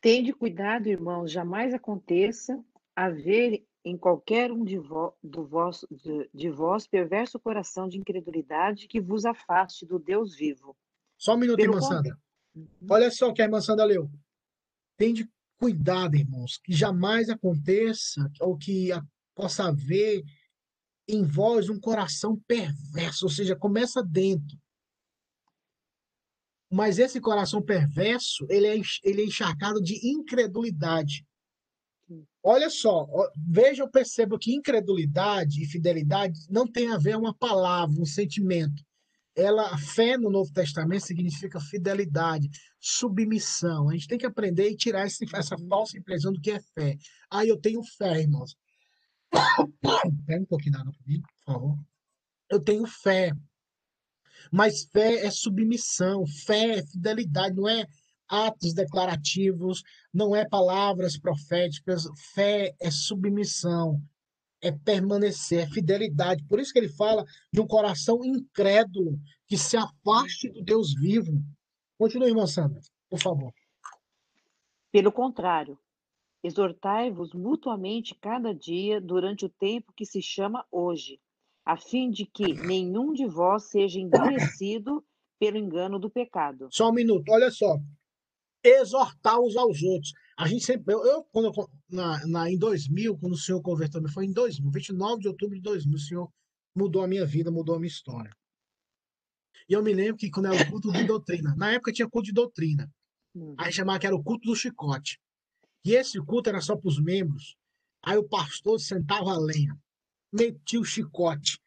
[0.00, 2.62] Tende cuidado, irmãos, jamais aconteça
[2.94, 8.88] haver em qualquer um de, vo, do vosso, de, de vós perverso coração de incredulidade
[8.88, 10.76] que vos afaste do Deus vivo.
[11.16, 12.18] Só um minuto, irmã Sandra.
[12.88, 14.10] Olha só o que a irmã Sandra leu.
[14.96, 18.90] Tende cuidado, irmãos, que jamais aconteça ou que
[19.34, 20.22] possa haver
[21.08, 24.58] em vós um coração perverso, ou seja, começa dentro.
[26.70, 31.24] Mas esse coração perverso, ele é, ele é encharcado de incredulidade.
[32.42, 38.00] Olha só, veja, eu percebo que incredulidade e fidelidade não tem a ver uma palavra,
[38.00, 38.84] um sentimento.
[39.36, 42.48] Ela, a fé no Novo Testamento significa fidelidade,
[42.80, 43.90] submissão.
[43.90, 46.96] A gente tem que aprender e tirar esse, essa falsa impressão do que é fé.
[47.30, 48.56] Ah, eu tenho fé, irmãos.
[50.26, 51.78] Pega um pouquinho d'água para mim, por favor.
[52.50, 53.32] Eu tenho fé.
[54.50, 57.86] Mas fé é submissão, fé é fidelidade, não é
[58.28, 64.02] atos declarativos, não é palavras proféticas, fé é submissão,
[64.62, 66.44] é permanecer, é fidelidade.
[66.48, 71.32] Por isso que ele fala de um coração incrédulo que se afaste do Deus vivo.
[71.98, 73.52] Continue, irmã Sandra, por favor.
[74.90, 75.78] Pelo contrário,
[76.42, 81.20] exortai-vos mutuamente cada dia durante o tempo que se chama hoje,
[81.64, 85.04] a fim de que nenhum de vós seja endurecido
[85.38, 86.68] pelo engano do pecado.
[86.70, 87.76] Só um minuto, olha só
[88.66, 90.12] exortar uns aos outros.
[90.36, 94.06] A gente sempre, eu, eu quando eu, na, na, em 2000, quando o senhor converteu,
[94.10, 96.32] foi em 2000, 29 de outubro de 2000, o senhor
[96.74, 98.30] mudou a minha vida, mudou a minha história.
[99.68, 102.26] E eu me lembro que quando era o culto de doutrina, na época tinha culto
[102.26, 102.88] de doutrina,
[103.34, 103.54] hum.
[103.58, 105.18] aí chamava que era o culto do chicote.
[105.84, 107.56] E esse culto era só para os membros.
[108.04, 109.76] Aí o pastor sentava a lenha,
[110.32, 111.58] metia o chicote.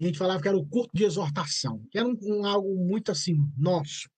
[0.00, 2.74] E a gente falava que era o culto de exortação, que era um, um algo
[2.74, 4.08] muito assim, nosso.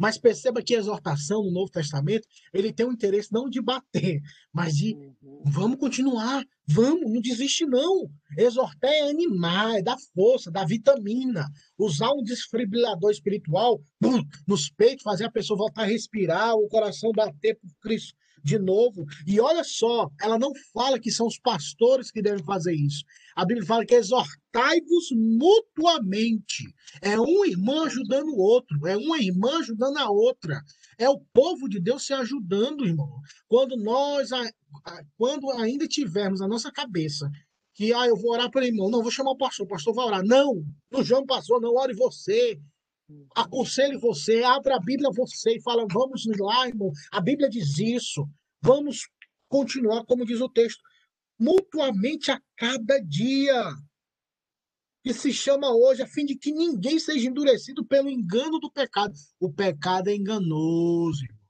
[0.00, 4.22] Mas perceba que a exortação no Novo Testamento, ele tem um interesse não de bater,
[4.50, 5.42] mas de uhum.
[5.44, 8.10] vamos continuar, vamos, não desiste não.
[8.38, 11.46] Exortar é animar, é dar força, dar vitamina.
[11.76, 17.12] Usar um desfibrilador espiritual bum, nos peitos, fazer a pessoa voltar a respirar, o coração
[17.12, 19.04] bater por Cristo de novo.
[19.26, 23.04] E olha só, ela não fala que são os pastores que devem fazer isso.
[23.34, 26.64] A Bíblia fala que exortai-vos mutuamente.
[27.00, 30.60] É um irmão ajudando o outro, é uma irmã ajudando a outra.
[30.98, 33.20] É o povo de Deus se ajudando, irmão.
[33.48, 34.30] Quando nós,
[35.16, 37.30] quando ainda tivermos na nossa cabeça
[37.72, 40.04] que ah, eu vou orar pelo irmão, não, vou chamar o pastor, o pastor vai
[40.04, 40.22] orar.
[40.22, 42.60] Não, não chama o pastor, não, ore você.
[43.34, 46.90] Aconselhe você, abra a Bíblia você e fala, vamos lá, irmão.
[47.12, 48.28] A Bíblia diz isso.
[48.62, 49.08] Vamos
[49.48, 50.80] continuar, como diz o texto,
[51.38, 53.72] mutuamente a cada dia.
[55.02, 59.14] Que se chama hoje, a fim de que ninguém seja endurecido pelo engano do pecado.
[59.38, 61.40] O pecado é enganoso, irmão.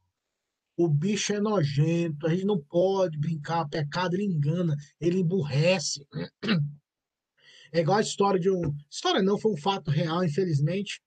[0.77, 3.67] O bicho é nojento, a gente não pode brincar.
[3.67, 6.07] O pecado ele engana, ele emburrece.
[7.73, 8.75] É igual a história de um.
[8.91, 11.01] História não, foi um fato real, infelizmente.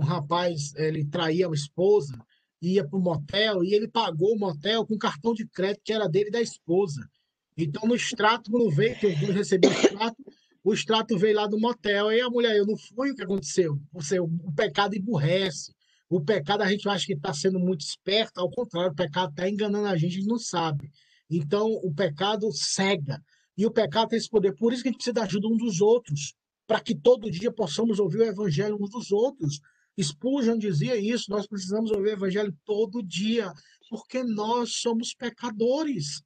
[0.00, 2.18] Um rapaz, ele traía a esposa,
[2.62, 6.08] ia para o motel e ele pagou o motel com cartão de crédito que era
[6.08, 7.06] dele e da esposa.
[7.54, 10.16] Então, no extrato, quando veio, que eu recebi o extrato,
[10.64, 12.08] o extrato veio lá do motel.
[12.08, 13.78] Aí a mulher, eu não fui, o que aconteceu?
[13.92, 15.74] Você, o, o pecado emburrece.
[16.08, 19.48] O pecado a gente acha que está sendo muito esperto, ao contrário, o pecado está
[19.48, 20.90] enganando a gente, a gente não sabe.
[21.28, 23.22] Então, o pecado cega.
[23.54, 24.54] E o pecado tem esse poder.
[24.56, 26.34] Por isso que a gente precisa da ajuda um dos outros,
[26.66, 29.60] para que todo dia possamos ouvir o evangelho uns dos outros.
[30.02, 33.52] Spurgeon dizia isso, nós precisamos ouvir o evangelho todo dia,
[33.88, 36.22] porque nós somos pecadores.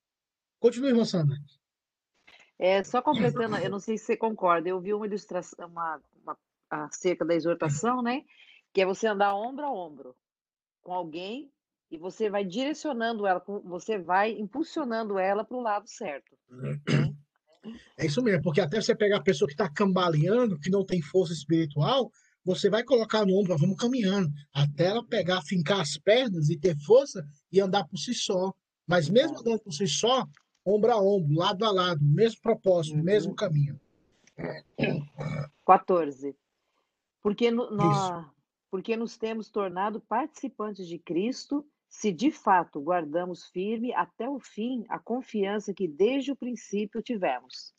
[0.58, 1.36] Continue, irmã Sandra.
[2.58, 6.38] É, só completando, eu não sei se você concorda, eu vi uma ilustração, uma, uma
[6.70, 8.22] acerca da exortação, né?
[8.72, 10.16] Que é você andar ombro a ombro
[10.82, 11.50] com alguém
[11.90, 16.36] e você vai direcionando ela, você vai impulsionando ela para o lado certo.
[17.96, 21.00] É isso mesmo, porque até você pegar a pessoa que está cambaleando, que não tem
[21.00, 22.10] força espiritual,
[22.44, 26.76] você vai colocar no ombro, vamos caminhando, até ela pegar, fincar as pernas e ter
[26.78, 28.52] força e andar por si só.
[28.86, 30.26] Mas mesmo andando por si só,
[30.64, 33.02] ombro a ombro, lado a lado, mesmo propósito, Uhum.
[33.02, 33.80] mesmo caminho.
[35.66, 36.36] 14.
[37.22, 38.30] Porque, no- nó-
[38.70, 44.84] porque nos temos tornado participantes de Cristo, se de fato guardamos firme até o fim
[44.88, 47.72] a confiança que desde o princípio tivemos.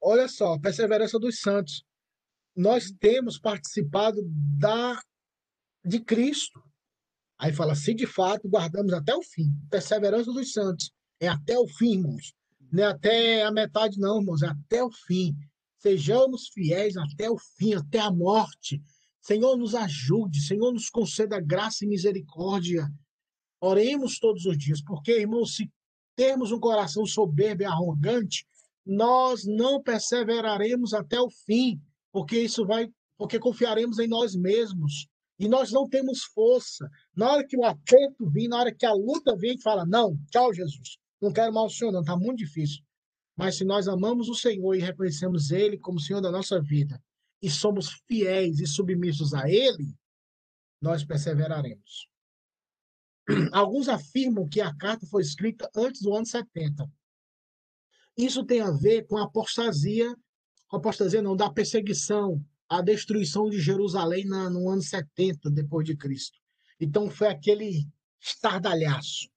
[0.00, 1.84] Olha só, perseverança dos santos.
[2.56, 5.00] Nós temos participado da
[5.84, 6.62] de Cristo.
[7.38, 9.52] Aí fala, se de fato guardamos até o fim.
[9.70, 10.90] Perseverança dos santos.
[11.20, 12.32] É até o fim, irmãos.
[12.72, 14.42] Não é até a metade, não, irmãos.
[14.42, 15.36] É até o fim.
[15.78, 18.82] Sejamos fiéis até o fim, até a morte.
[19.20, 20.40] Senhor, nos ajude.
[20.40, 22.90] Senhor, nos conceda graça e misericórdia.
[23.60, 25.70] Oremos todos os dias, porque, irmãos, se
[26.16, 28.46] termos um coração soberbo e arrogante,
[28.84, 31.80] nós não perseveraremos até o fim,
[32.14, 35.08] porque isso vai, porque confiaremos em nós mesmos.
[35.36, 36.88] E nós não temos força.
[37.12, 39.84] Na hora que o aperto vir, na hora que a luta vir, a gente fala:
[39.84, 40.96] Não, tchau, Jesus.
[41.20, 42.02] Não quero mais o Senhor, não.
[42.02, 42.84] Está muito difícil.
[43.36, 47.02] Mas se nós amamos o Senhor e reconhecemos Ele como Senhor da nossa vida,
[47.42, 49.92] e somos fiéis e submissos a Ele,
[50.80, 52.08] nós perseveraremos.
[53.52, 56.88] Alguns afirmam que a carta foi escrita antes do ano 70.
[58.16, 60.14] Isso tem a ver com a apostasia,
[60.76, 66.38] apostasia não, da perseguição, a destruição de Jerusalém na, no ano 70 depois de Cristo.
[66.80, 67.86] Então foi aquele
[68.20, 69.28] estardalhaço.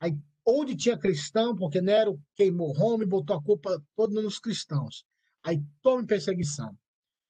[0.00, 5.04] Aí, onde tinha cristão, porque Nero queimou Roma e botou a culpa toda nos cristãos.
[5.42, 6.76] Aí tome perseguição.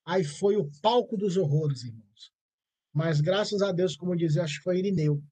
[0.04, 2.32] Aí foi o palco dos horrores, irmãos.
[2.92, 5.22] Mas graças a Deus, como dizia, acho que foi Irineu,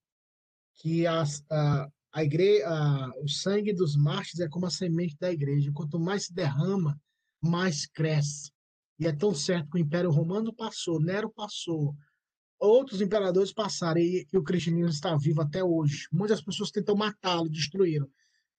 [0.77, 5.31] que as, a, a igreja, a, o sangue dos mártires é como a semente da
[5.31, 5.73] igreja.
[5.73, 6.99] Quanto mais se derrama,
[7.41, 8.53] mais cresce.
[8.99, 11.95] E é tão certo que o Império Romano passou, Nero passou,
[12.59, 16.07] outros imperadores passaram e, e o cristianismo está vivo até hoje.
[16.13, 18.09] Muitas pessoas tentam matá-lo, destruíram,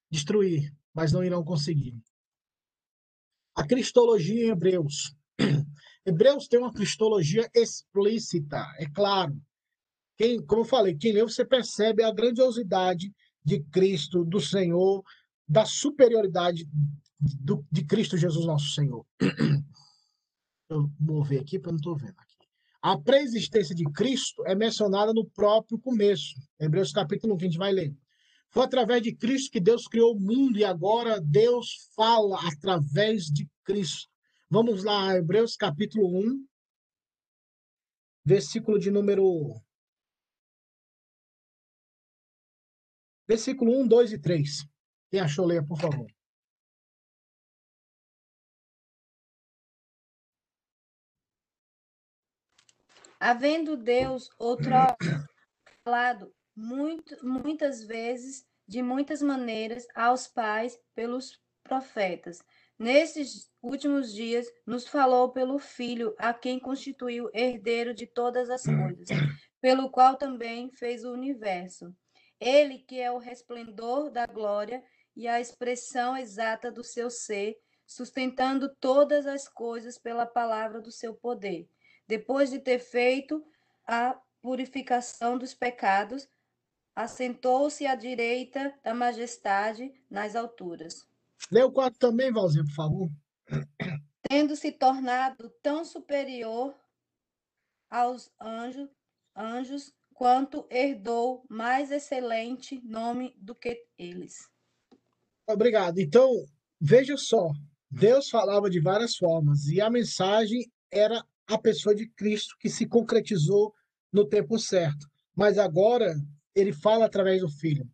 [0.10, 1.96] destruir, mas não irão conseguir.
[3.56, 5.16] A cristologia em Hebreus.
[6.06, 9.40] Hebreus tem uma cristologia explícita, é claro.
[10.18, 13.14] Quem, como eu falei, quem lê, você percebe a grandiosidade
[13.44, 15.04] de Cristo, do Senhor,
[15.48, 16.68] da superioridade
[17.22, 19.06] do, de Cristo Jesus, nosso Senhor.
[20.70, 22.48] Eu mover aqui, porque eu não estou vendo aqui.
[22.82, 27.58] A preexistência de Cristo é mencionada no próprio começo, Hebreus capítulo 1, que a gente
[27.58, 27.94] vai ler.
[28.50, 33.50] Foi através de Cristo que Deus criou o mundo e agora Deus fala através de
[33.66, 34.10] Cristo.
[34.50, 36.46] Vamos lá, Hebreus capítulo 1,
[38.24, 39.62] versículo de número.
[43.28, 44.66] Versículo 1, 2 e 3.
[45.10, 46.08] Quem achou, leia, por favor.
[53.24, 54.98] Havendo Deus outrora
[55.86, 62.40] falado muito, muitas vezes, de muitas maneiras, aos pais pelos profetas.
[62.80, 69.08] Nesses últimos dias, nos falou pelo Filho, a quem constituiu herdeiro de todas as coisas,
[69.62, 71.96] pelo qual também fez o universo.
[72.40, 74.84] Ele que é o resplendor da glória
[75.16, 77.56] e a expressão exata do seu ser,
[77.86, 81.70] sustentando todas as coisas pela palavra do seu poder
[82.12, 83.42] depois de ter feito
[83.88, 86.28] a purificação dos pecados,
[86.94, 91.08] assentou-se à direita da majestade nas alturas.
[91.50, 93.10] Lê o 4 também, Valzinho, por favor.
[94.24, 96.76] Tendo se tornado tão superior
[97.90, 98.90] aos anjos,
[99.34, 104.50] anjos quanto herdou mais excelente nome do que eles.
[105.48, 105.98] Obrigado.
[105.98, 106.30] Então,
[106.78, 107.52] veja só,
[107.90, 112.86] Deus falava de várias formas e a mensagem era a pessoa de Cristo que se
[112.86, 113.74] concretizou
[114.12, 115.06] no tempo certo.
[115.36, 116.16] Mas agora
[116.56, 117.88] ele fala através do Filho.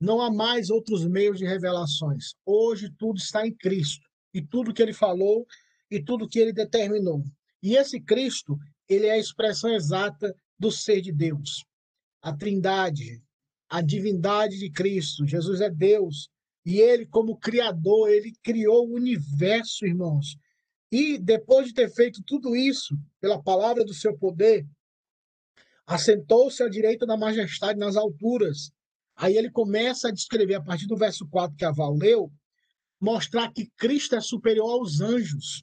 [0.00, 2.34] Não há mais outros meios de revelações.
[2.44, 4.06] Hoje tudo está em Cristo.
[4.32, 5.46] E tudo que ele falou
[5.90, 7.24] e tudo que ele determinou.
[7.62, 8.56] E esse Cristo,
[8.88, 11.64] ele é a expressão exata do ser de Deus.
[12.22, 13.22] A Trindade,
[13.68, 15.26] a divindade de Cristo.
[15.26, 16.28] Jesus é Deus.
[16.64, 20.36] E ele, como Criador, ele criou o universo, irmãos.
[20.90, 24.66] E depois de ter feito tudo isso, pela palavra do seu poder,
[25.86, 28.70] assentou-se à direita da majestade nas alturas.
[29.16, 32.30] Aí ele começa a descrever, a partir do verso 4 que a Val leu,
[33.00, 35.62] mostrar que Cristo é superior aos anjos.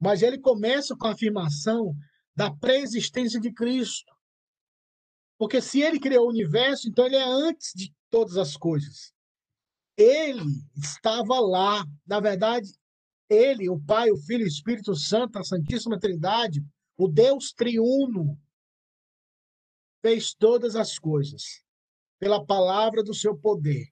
[0.00, 1.94] Mas ele começa com a afirmação
[2.34, 4.12] da preexistência de Cristo.
[5.38, 9.12] Porque se ele criou o universo, então ele é antes de todas as coisas.
[9.96, 10.42] Ele
[10.76, 11.84] estava lá.
[12.06, 12.70] Na verdade,
[13.28, 16.64] ele, o Pai, o Filho e o Espírito Santo, a Santíssima Trindade,
[16.96, 18.36] O Deus triuno
[20.02, 21.62] fez todas as coisas
[22.18, 23.86] pela palavra do seu poder.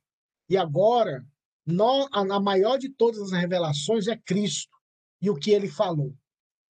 [0.49, 1.25] E agora,
[1.65, 4.77] nós, a maior de todas as revelações é Cristo
[5.21, 6.17] e o que ele falou.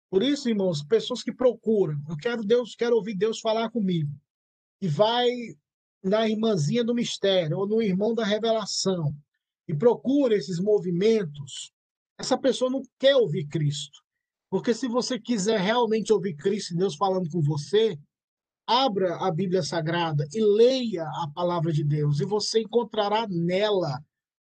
[0.10, 4.12] Por isso, irmãos, pessoas que procuram, eu quero Deus, quero ouvir Deus falar comigo.
[4.82, 5.30] E vai
[6.04, 9.16] na irmãzinha do mistério ou no irmão da revelação
[9.68, 11.72] e procura esses movimentos,
[12.22, 14.00] essa pessoa não quer ouvir Cristo.
[14.50, 17.98] Porque se você quiser realmente ouvir Cristo e Deus falando com você,
[18.66, 24.00] abra a Bíblia Sagrada e leia a palavra de Deus e você encontrará nela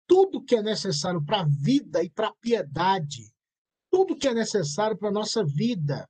[0.08, 3.32] tudo que é necessário para a vida e para a piedade
[3.90, 6.08] tudo que é necessário para a nossa vida.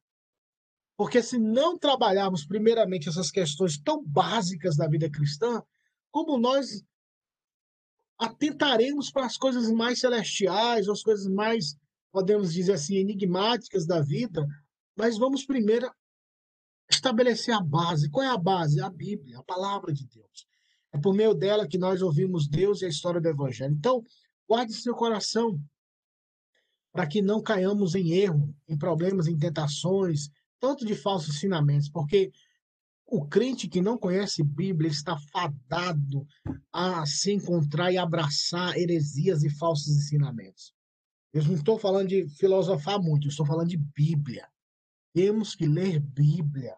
[0.97, 5.64] Porque se não trabalharmos primeiramente essas questões tão básicas da vida cristã,
[6.12, 6.84] como nós
[8.20, 11.78] atentaremos para as coisas mais celestiais, as coisas mais,
[12.11, 14.45] podemos dizer assim, enigmáticas da vida,
[14.95, 15.89] mas vamos primeiro
[16.91, 18.09] estabelecer a base.
[18.09, 18.82] Qual é a base?
[18.82, 20.47] A Bíblia, a palavra de Deus.
[20.91, 23.74] É por meio dela que nós ouvimos Deus e a história do Evangelho.
[23.74, 24.03] Então,
[24.47, 25.57] guarde seu coração
[26.91, 32.32] para que não caiamos em erro, em problemas, em tentações, tanto de falsos ensinamentos, porque
[33.12, 36.28] o crente que não conhece Bíblia está fadado
[36.72, 40.74] a se encontrar e abraçar heresias e falsos ensinamentos.
[41.34, 44.47] Eu não estou falando de filosofar muito, eu estou falando de Bíblia.
[45.14, 46.76] Temos que ler Bíblia.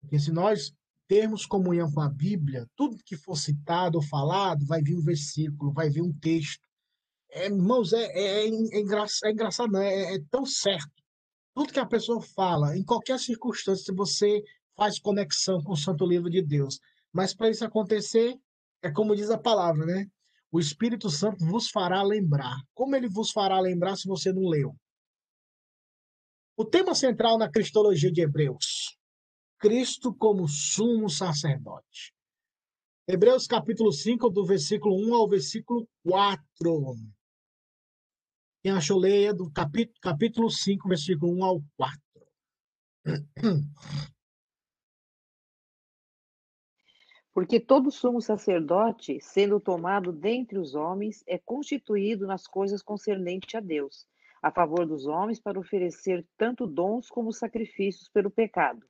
[0.00, 0.74] Porque se nós
[1.06, 5.72] termos comunhão com a Bíblia, tudo que for citado ou falado, vai vir um versículo,
[5.72, 6.68] vai vir um texto
[7.34, 11.02] é, irmãos, é, é, é, engra, é engraçado, não, é, é tão certo.
[11.52, 14.42] Tudo que a pessoa fala, em qualquer circunstância, você
[14.76, 16.78] faz conexão com o Santo Livro de Deus.
[17.12, 18.34] Mas para isso acontecer,
[18.82, 20.06] é como diz a palavra, né?
[20.50, 22.56] O Espírito Santo vos fará lembrar.
[22.74, 24.74] Como ele vos fará lembrar se você não leu?
[26.56, 28.96] O tema central na cristologia de Hebreus:
[29.58, 32.14] Cristo como sumo sacerdote.
[33.06, 36.40] Hebreus capítulo 5, do versículo 1 ao versículo 4.
[38.62, 42.00] Quem achou, leia do capítulo, capítulo 5, versículo 1 ao 4.
[47.34, 53.60] Porque todo sumo sacerdote, sendo tomado dentre os homens, é constituído nas coisas concernentes a
[53.60, 54.06] Deus,
[54.40, 58.86] a favor dos homens, para oferecer tanto dons como sacrifícios pelo pecado.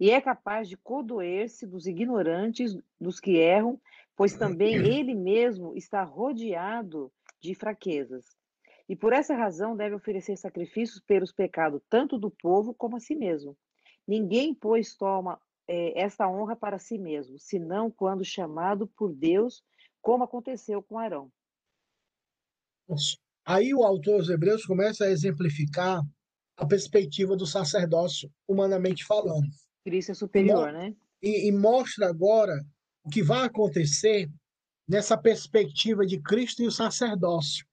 [0.00, 3.80] E é capaz de codoer-se dos ignorantes, dos que erram,
[4.16, 8.36] pois também ele mesmo está rodeado de fraquezas.
[8.88, 13.14] E por essa razão deve oferecer sacrifícios pelos pecados, tanto do povo como a si
[13.14, 13.56] mesmo.
[14.06, 19.62] Ninguém, pois, toma é, esta honra para si mesmo, senão quando chamado por Deus,
[20.00, 21.30] como aconteceu com Arão.
[23.44, 26.02] Aí o autor dos Hebreus começa a exemplificar
[26.56, 29.48] a perspectiva do sacerdócio, humanamente falando.
[29.84, 30.96] Cristo é superior, e, né?
[31.22, 32.64] E, e mostra agora
[33.02, 34.30] o que vai acontecer
[34.86, 37.66] nessa perspectiva de Cristo e o sacerdócio.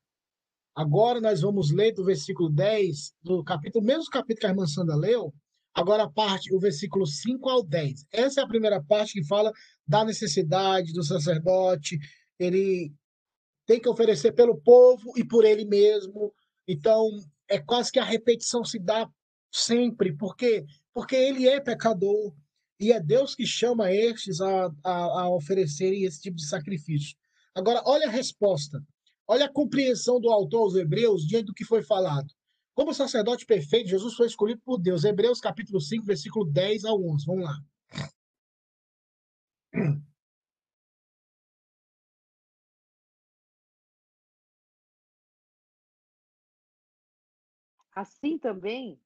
[0.73, 4.95] Agora nós vamos ler do versículo 10, do capítulo, mesmo capítulo que a irmã Sandra
[4.95, 5.33] leu,
[5.73, 8.05] agora a parte, o versículo 5 ao 10.
[8.11, 9.51] Essa é a primeira parte que fala
[9.87, 11.99] da necessidade do sacerdote,
[12.39, 12.93] ele
[13.65, 16.33] tem que oferecer pelo povo e por ele mesmo.
[16.67, 17.09] Então,
[17.47, 19.09] é quase que a repetição se dá
[19.51, 20.65] sempre, por quê?
[20.93, 22.33] Porque ele é pecador
[22.79, 27.15] e é Deus que chama estes a, a, a oferecerem esse tipo de sacrifício.
[27.53, 28.81] Agora, olha a resposta.
[29.27, 32.33] Olha a compreensão do autor aos Hebreus diante do que foi falado.
[32.73, 35.03] Como sacerdote perfeito, Jesus foi escolhido por Deus.
[35.03, 37.25] Hebreus capítulo 5, versículo 10 ao 11.
[37.25, 37.57] Vamos lá.
[47.93, 48.99] Assim também,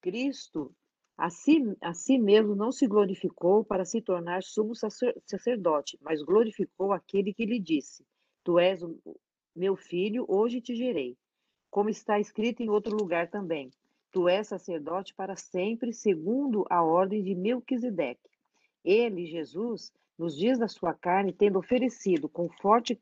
[0.00, 0.74] Cristo
[1.16, 6.92] a si, a si mesmo não se glorificou para se tornar sumo sacerdote, mas glorificou
[6.92, 8.04] aquele que lhe disse:
[8.44, 9.00] Tu és o,
[9.54, 11.16] meu filho, hoje te gerei.
[11.76, 13.70] Como está escrito em outro lugar também:
[14.10, 18.30] Tu és sacerdote para sempre, segundo a ordem de Melquisedeque.
[18.82, 22.98] Ele, Jesus, nos dias da sua carne, tendo oferecido com forte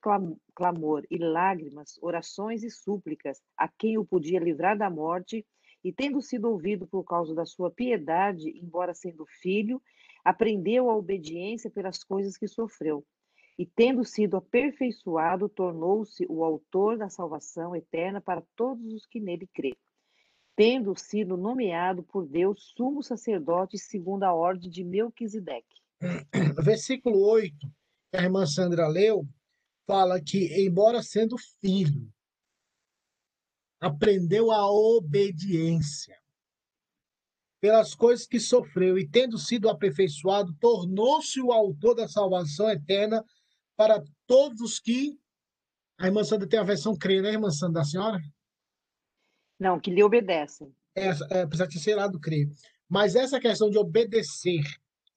[0.53, 5.47] clamor e lágrimas, orações e súplicas a quem o podia livrar da morte,
[5.85, 9.81] e tendo sido ouvido por causa da sua piedade, embora sendo filho,
[10.25, 13.07] aprendeu a obediência pelas coisas que sofreu
[13.59, 19.47] e, tendo sido aperfeiçoado, tornou-se o autor da salvação eterna para todos os que nele
[19.47, 19.77] crê.
[20.57, 25.83] Tendo sido nomeado por Deus sumo sacerdote segundo a ordem de Melquisedeque.
[26.63, 27.57] Versículo 8,
[28.11, 29.27] que a irmã Sandra leu,
[29.87, 32.09] fala que, embora sendo filho,
[33.81, 36.17] aprendeu a obediência.
[37.61, 43.25] pelas coisas que sofreu e tendo sido aperfeiçoado, tornou-se o autor da salvação eterna
[43.77, 45.19] para todos os que.
[45.99, 48.19] A irmã Sandra tem a versão crê, né, irmã Sandra, da senhora?
[49.59, 50.75] Não, que lhe obedecem.
[50.95, 52.49] É, é, apesar de ser lá do crer.
[52.89, 54.63] Mas essa questão de obedecer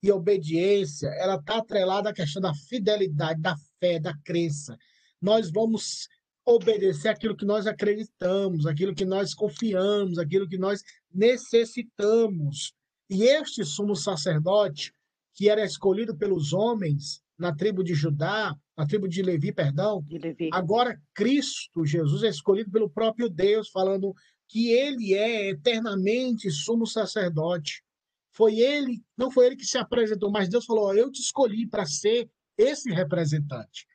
[0.01, 4.78] e obediência, ela está atrelada à questão da fidelidade, da fé, da crença.
[5.22, 6.08] Nós vamos
[6.45, 10.82] obedecer aquilo que nós acreditamos, aquilo que nós confiamos, aquilo que nós
[11.14, 12.74] necessitamos.
[13.10, 14.93] E este sumo sacerdote,
[15.34, 20.18] que era escolhido pelos homens na tribo de Judá, na tribo de Levi, perdão, De
[20.18, 20.50] Levi.
[20.52, 24.14] agora Cristo, Jesus, é escolhido pelo próprio Deus, falando
[24.50, 27.84] que ele é eternamente sumo sacerdote.
[28.32, 31.68] Foi ele, não foi ele que se apresentou, mas Deus falou: "Ó, Eu te escolhi
[31.68, 33.86] para ser esse representante.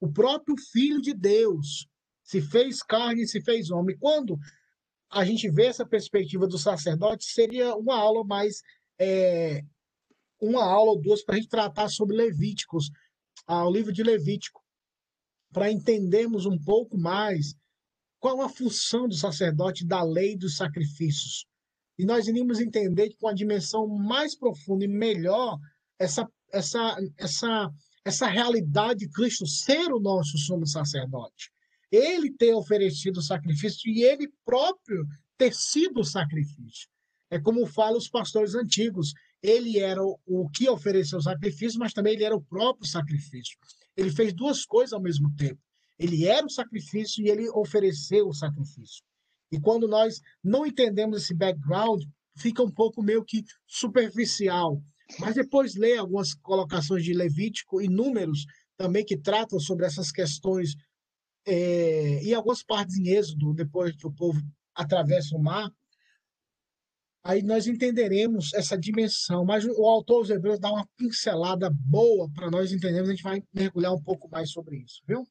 [0.00, 1.86] O próprio Filho de Deus
[2.22, 3.96] se fez carne e se fez homem.
[3.98, 4.38] Quando
[5.10, 8.60] a gente vê essa perspectiva do sacerdote, seria uma aula mais.
[8.98, 9.62] é,
[10.40, 12.90] uma aula ou duas para a gente tratar sobre Levíticos,
[13.46, 14.62] ah, o livro de Levítico,
[15.52, 17.54] para entendermos um pouco mais
[18.18, 21.46] qual a função do sacerdote da lei dos sacrifícios.
[21.98, 25.58] E nós iríamos entender com a dimensão mais profunda e melhor
[25.98, 27.70] essa, essa, essa,
[28.04, 31.50] essa realidade de Cristo ser o nosso sumo sacerdote.
[31.90, 35.06] Ele ter oferecido o sacrifício e ele próprio
[35.38, 36.88] ter sido o sacrifício.
[37.30, 39.12] É como falam os pastores antigos.
[39.42, 43.56] Ele era o, que ofereceu o sacrifício, mas também ele era o próprio sacrifício.
[43.96, 45.60] Ele fez duas coisas ao mesmo tempo.
[45.98, 49.02] Ele era o sacrifício e ele ofereceu o sacrifício.
[49.50, 52.02] E quando nós não entendemos esse background,
[52.36, 54.80] fica um pouco meio que superficial.
[55.20, 58.44] Mas depois lê algumas colocações de Levítico e Números
[58.76, 60.74] também que tratam sobre essas questões
[61.46, 64.40] é, e algumas partes em Êxodo, depois que o povo
[64.74, 65.70] atravessa o mar,
[67.26, 69.44] aí nós entenderemos essa dimensão.
[69.44, 73.42] Mas o autor dos Hebreus dá uma pincelada boa para nós entendermos, a gente vai
[73.52, 75.26] mergulhar um pouco mais sobre isso, viu?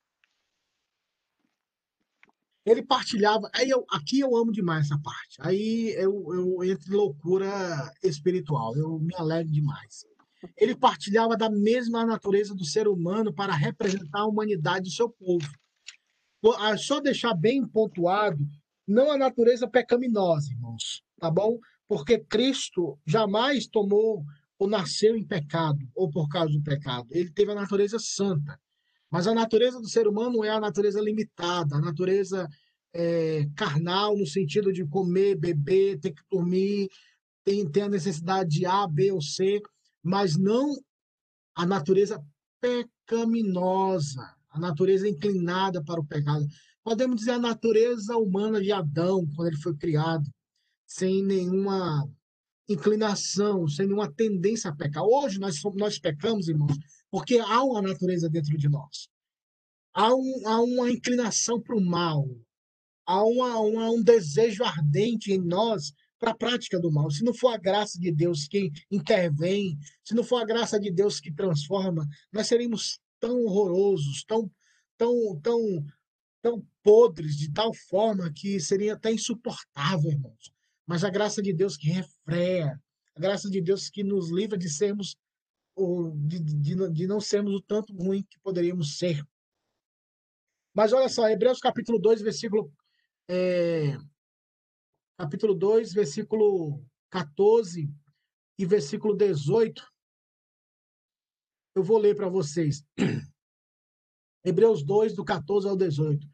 [2.66, 3.50] Ele partilhava.
[3.54, 5.38] Aí eu, aqui eu amo demais essa parte.
[5.40, 8.76] Aí eu, eu entro em loucura espiritual.
[8.76, 10.06] Eu me alegro demais.
[10.58, 15.48] Ele partilhava da mesma natureza do ser humano para representar a humanidade do seu povo.
[16.58, 18.46] Ah, Só deixar bem pontuado,
[18.88, 21.60] não a natureza pecaminosa, irmãos, tá bom?
[21.88, 24.24] Porque Cristo jamais tomou
[24.58, 27.08] ou nasceu em pecado ou por causa do pecado.
[27.12, 28.60] Ele teve a natureza santa.
[29.12, 32.48] Mas a natureza do ser humano é a natureza limitada, a natureza
[32.94, 36.90] é, carnal, no sentido de comer, beber, ter que dormir,
[37.44, 39.62] tem, tem a necessidade de A, B ou C,
[40.02, 40.76] mas não
[41.54, 42.22] a natureza
[42.60, 46.46] pecaminosa, a natureza inclinada para o pecado.
[46.84, 50.26] Podemos dizer a natureza humana de Adão, quando ele foi criado,
[50.98, 52.10] sem nenhuma
[52.70, 55.04] inclinação, sem nenhuma tendência a pecar.
[55.04, 56.78] Hoje nós, somos, nós pecamos, irmãos,
[57.12, 59.10] porque há uma natureza dentro de nós.
[59.94, 62.26] Há, um, há uma inclinação para o mal.
[63.06, 67.12] Há uma, uma, um desejo ardente em nós para a prática do mal.
[67.12, 70.90] Se não for a graça de Deus que intervém, se não for a graça de
[70.90, 74.50] Deus que transforma, nós seríamos tão horrorosos, tão,
[74.98, 75.86] tão, tão,
[76.42, 80.55] tão podres, de tal forma que seria até insuportável, irmãos.
[80.86, 82.80] Mas a graça de Deus que refreia,
[83.16, 85.16] a graça de Deus que nos livra de sermos
[85.76, 89.22] ou de, de, de não sermos o tanto ruim que poderíamos ser.
[90.74, 92.72] Mas olha só, Hebreus capítulo 2, versículo.
[93.30, 93.98] é,
[95.18, 97.90] capítulo 2, versículo 14
[98.58, 99.84] e versículo 18.
[101.76, 102.84] Eu vou ler para vocês.
[104.44, 106.28] Hebreus 2, do 14 ao 18.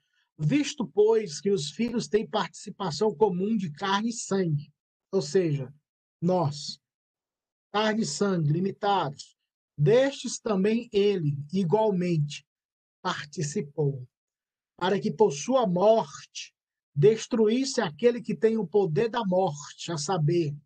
[0.44, 4.74] Visto, pois, que os filhos têm participação comum de carne e sangue,
[5.12, 5.72] ou seja,
[6.20, 6.80] nós,
[7.72, 9.38] carne e sangue limitados,
[9.78, 12.44] destes também ele, igualmente,
[13.04, 14.04] participou,
[14.76, 16.56] para que por sua morte
[16.96, 20.58] destruísse aquele que tem o poder da morte, a saber,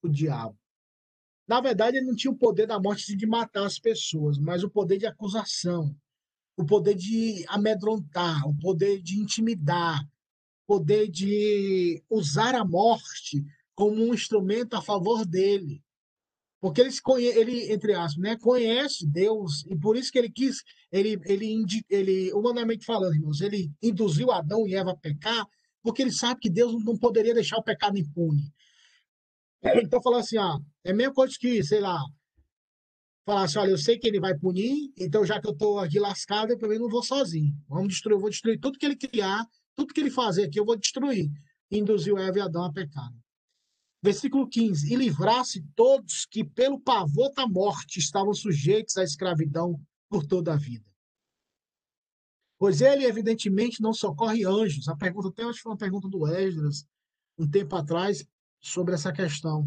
[0.00, 0.56] o diabo.
[1.46, 4.70] Na verdade, ele não tinha o poder da morte de matar as pessoas, mas o
[4.70, 5.94] poder de acusação,
[6.56, 10.00] o poder de amedrontar, o poder de intimidar,
[10.64, 13.44] o poder de usar a morte
[13.74, 15.82] como um instrumento a favor dele.
[16.60, 21.20] Porque ele, ele entre aspas, né, conhece Deus, e por isso que ele quis, ele,
[21.26, 25.46] ele, ele, humanamente falando, irmãos, ele induziu Adão e Eva a pecar,
[25.82, 28.50] porque ele sabe que Deus não poderia deixar o pecado impune.
[29.62, 32.02] Então, falou assim, ó, é a mesma coisa que, sei lá,
[33.24, 35.98] falar assim, olha, eu sei que ele vai punir, então já que eu estou aqui
[35.98, 37.54] lascado, eu também não vou sozinho.
[37.68, 40.64] Vamos destruir, eu vou destruir tudo que ele criar, tudo que ele fazer aqui, eu
[40.64, 41.30] vou destruir.
[41.70, 43.10] Induziu Eva e Adão a pecar.
[44.02, 50.26] Versículo 15: E livrasse todos que, pelo pavor da morte, estavam sujeitos à escravidão por
[50.26, 50.84] toda a vida.
[52.58, 54.88] Pois ele, evidentemente, não socorre anjos.
[54.88, 56.86] A pergunta, até acho que foi uma pergunta do Esdras,
[57.38, 58.24] um tempo atrás,
[58.60, 59.66] sobre essa questão.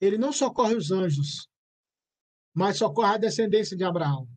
[0.00, 1.46] Ele não socorre os anjos,
[2.54, 4.28] mas socorre a descendência de Abraão.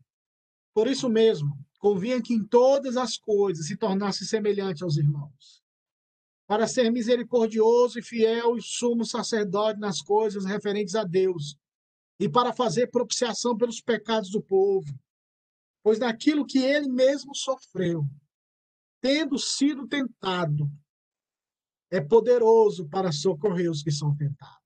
[0.74, 5.62] Por isso mesmo, convinha que em todas as coisas se tornasse semelhante aos irmãos
[6.52, 11.56] para ser misericordioso e fiel e sumo sacerdote nas coisas referentes a Deus,
[12.20, 14.86] e para fazer propiciação pelos pecados do povo.
[15.82, 18.04] Pois naquilo que ele mesmo sofreu,
[19.00, 20.70] tendo sido tentado,
[21.90, 24.61] é poderoso para socorrer os que são tentados.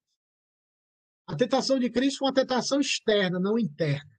[1.27, 4.11] A tentação de Cristo foi uma tentação externa, não interna.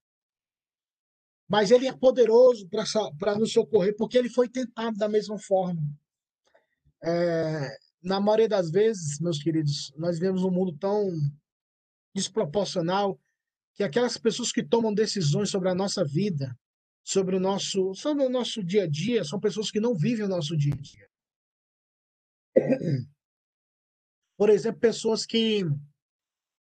[1.50, 2.68] Mas ele é poderoso
[3.18, 5.82] para nos socorrer, porque ele foi tentado da mesma forma.
[7.02, 11.10] É, na maioria das vezes, meus queridos, nós vivemos um mundo tão
[12.14, 13.18] desproporcional
[13.76, 16.54] que aquelas pessoas que tomam decisões sobre a nossa vida,
[17.04, 20.30] sobre o nosso, sobre o nosso dia a dia, são pessoas que não vivem o
[20.30, 21.08] nosso dia a dia.
[24.36, 25.64] Por exemplo, pessoas que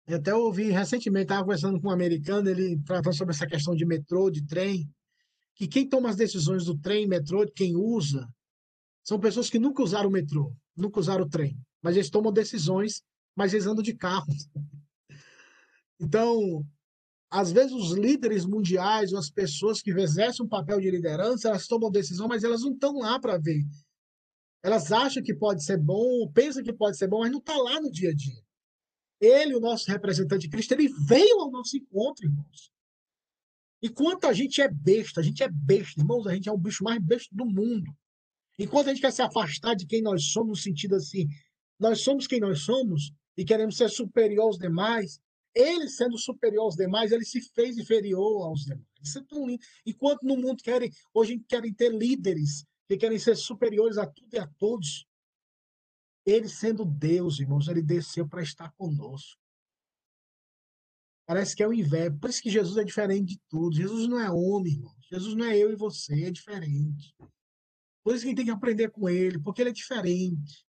[0.08, 3.86] eu até ouvi recentemente, estava conversando com um americano, ele tratando sobre essa questão de
[3.86, 4.88] metrô, de trem,
[5.56, 8.28] que quem toma as decisões do trem, metrô, quem usa,
[9.04, 13.02] são pessoas que nunca usaram o metrô, nunca usaram o trem, mas eles tomam decisões,
[13.36, 14.28] mas eles andam de carro.
[15.98, 16.62] Então,
[17.30, 21.68] às vezes os líderes mundiais, ou as pessoas que exercem um papel de liderança, elas
[21.68, 23.64] tomam decisão, mas elas não estão lá para ver.
[24.62, 27.80] Elas acham que pode ser bom, pensam que pode ser bom, mas não está lá
[27.80, 28.45] no dia a dia.
[29.20, 32.72] Ele, o nosso representante de Cristo, ele veio ao nosso encontro, irmãos.
[33.82, 36.84] Enquanto a gente é besta, a gente é besta, irmãos, a gente é o bicho
[36.84, 37.96] mais besta do mundo.
[38.58, 41.28] Enquanto a gente quer se afastar de quem nós somos, no sentido assim,
[41.80, 45.20] nós somos quem nós somos e queremos ser superior aos demais,
[45.54, 48.86] ele sendo superior aos demais, ele se fez inferior aos demais.
[49.02, 49.64] Isso é tão lindo.
[49.86, 54.40] Enquanto no mundo querem, hoje querem ter líderes que querem ser superiores a tudo e
[54.40, 55.06] a todos,
[56.26, 59.40] ele sendo Deus, irmãos, ele desceu para estar conosco.
[61.28, 62.20] Parece que é o inverno.
[62.20, 63.76] Por isso que Jesus é diferente de tudo.
[63.76, 65.06] Jesus não é homem, irmãos.
[65.10, 67.16] Jesus não é eu e você, é diferente.
[68.04, 70.66] Por isso que a gente tem que aprender com ele, porque ele é diferente.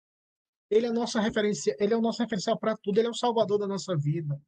[0.71, 3.15] Ele é a nossa referência, ele é o nosso referencial para tudo, ele é o
[3.15, 4.41] salvador da nossa vida.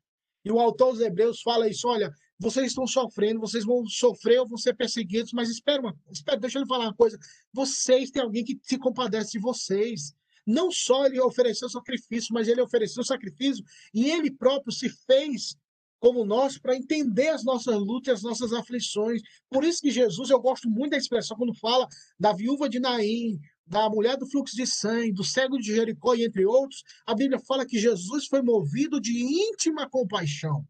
[0.45, 4.47] E o autor dos Hebreus fala isso, olha, vocês estão sofrendo, vocês vão sofrer ou
[4.47, 7.19] vão ser perseguidos, mas espera, espera, deixa eu falar uma coisa.
[7.53, 10.15] Vocês têm alguém que se compadece de vocês.
[10.47, 15.57] Não só ele ofereceu sacrifício, mas ele ofereceu sacrifício e ele próprio se fez
[16.05, 19.23] como nós para entender as nossas lutas, as nossas aflições.
[19.49, 21.89] Por isso que Jesus, eu gosto muito da expressão quando fala
[22.21, 26.25] da viúva de Naim, da mulher do fluxo de sangue, do cego de Jericó e
[26.25, 30.67] entre outros, a Bíblia fala que Jesus foi movido de íntima compaixão.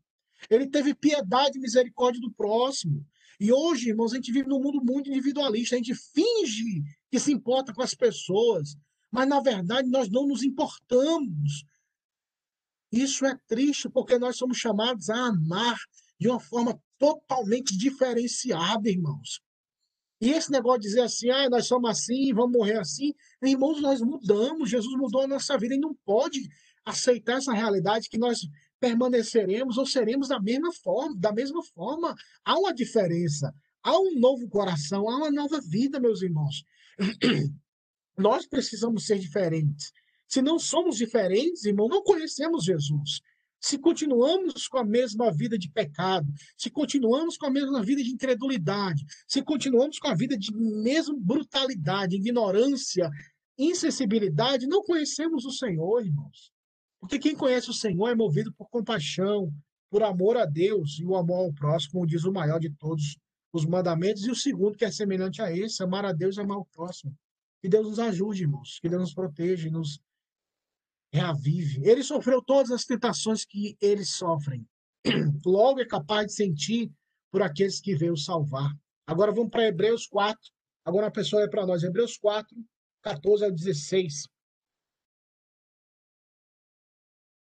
[0.48, 3.04] Ele teve piedade e misericórdia do próximo.
[3.40, 7.32] E hoje, irmãos, a gente vive num mundo muito individualista, a gente finge que se
[7.32, 8.76] importa com as pessoas,
[9.14, 11.64] mas na verdade nós não nos importamos
[12.94, 15.76] isso é triste porque nós somos chamados a amar
[16.18, 19.40] de uma forma totalmente diferenciada, irmãos.
[20.20, 23.12] E esse negócio de dizer assim, ah, nós somos assim, vamos morrer assim,
[23.42, 26.48] irmãos, nós mudamos, Jesus mudou a nossa vida e não pode
[26.84, 28.38] aceitar essa realidade que nós
[28.78, 32.14] permaneceremos ou seremos da mesma forma, da mesma forma.
[32.44, 33.52] Há uma diferença,
[33.82, 36.64] há um novo coração, há uma nova vida, meus irmãos.
[38.16, 39.92] Nós precisamos ser diferentes.
[40.28, 43.20] Se não somos diferentes, irmão, não conhecemos Jesus.
[43.60, 48.10] Se continuamos com a mesma vida de pecado, se continuamos com a mesma vida de
[48.10, 53.10] incredulidade, se continuamos com a vida de mesma brutalidade, ignorância,
[53.56, 56.52] insensibilidade, não conhecemos o Senhor, irmãos.
[57.00, 59.50] Porque quem conhece o Senhor é movido por compaixão,
[59.90, 63.16] por amor a Deus e o amor ao próximo, diz o maior de todos
[63.52, 66.58] os mandamentos, e o segundo, que é semelhante a esse, amar a Deus e amar
[66.58, 67.16] o próximo.
[67.64, 69.98] Que Deus nos ajude, irmãos, que Deus nos proteja e nos
[71.10, 71.82] reavive.
[71.82, 74.68] Ele sofreu todas as tentações que eles sofrem.
[75.46, 76.92] Logo é capaz de sentir
[77.30, 78.70] por aqueles que veio salvar.
[79.06, 80.38] Agora vamos para Hebreus 4.
[80.84, 81.82] Agora a pessoa é para nós.
[81.82, 82.54] Hebreus 4,
[83.00, 84.28] 14 ao 16.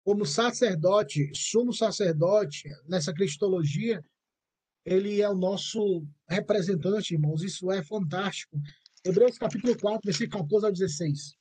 [0.05, 4.01] Como sacerdote, sumo sacerdote, nessa cristologia,
[4.85, 7.43] ele é o nosso representante, irmãos.
[7.43, 8.57] Isso é fantástico.
[9.05, 11.37] Hebreus capítulo 4, versículo 14 ao 16.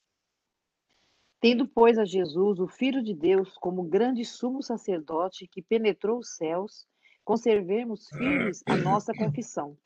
[1.41, 6.37] Tendo, pois, a Jesus, o Filho de Deus, como grande sumo sacerdote que penetrou os
[6.37, 6.87] céus,
[7.25, 9.77] conservemos firmes a nossa confissão.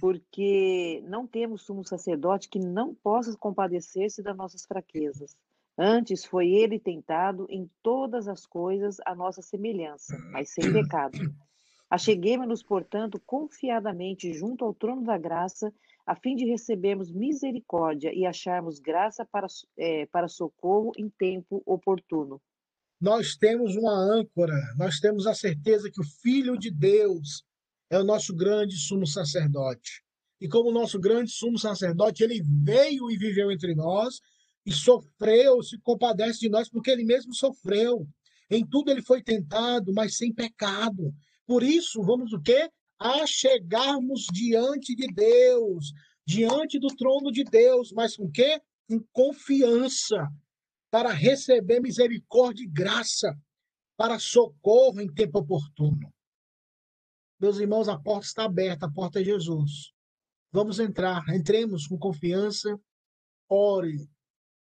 [0.00, 5.36] Porque não temos sumo sacerdote que não possa compadecer-se das nossas fraquezas,
[5.76, 11.18] Antes foi ele tentado em todas as coisas a nossa semelhança, mas sem pecado.
[11.88, 15.72] Acheguemos-nos, portanto, confiadamente junto ao trono da graça,
[16.06, 19.46] a fim de recebermos misericórdia e acharmos graça para,
[19.76, 22.40] é, para socorro em tempo oportuno.
[23.00, 27.44] Nós temos uma âncora, nós temos a certeza que o Filho de Deus
[27.90, 30.02] é o nosso grande sumo sacerdote.
[30.40, 34.20] E como nosso grande sumo sacerdote, ele veio e viveu entre nós
[34.64, 38.06] e sofreu, se compadece de nós, porque ele mesmo sofreu.
[38.50, 41.12] Em tudo ele foi tentado, mas sem pecado.
[41.46, 42.68] Por isso, vamos o quê?
[43.04, 45.92] A chegarmos diante de Deus,
[46.24, 48.62] diante do trono de Deus, mas com quê?
[48.88, 50.28] Com confiança,
[50.88, 53.36] para receber misericórdia e graça,
[53.96, 56.14] para socorro em tempo oportuno.
[57.40, 59.92] Meus irmãos, a porta está aberta, a porta é Jesus.
[60.52, 62.78] Vamos entrar, entremos com confiança,
[63.48, 64.08] ore,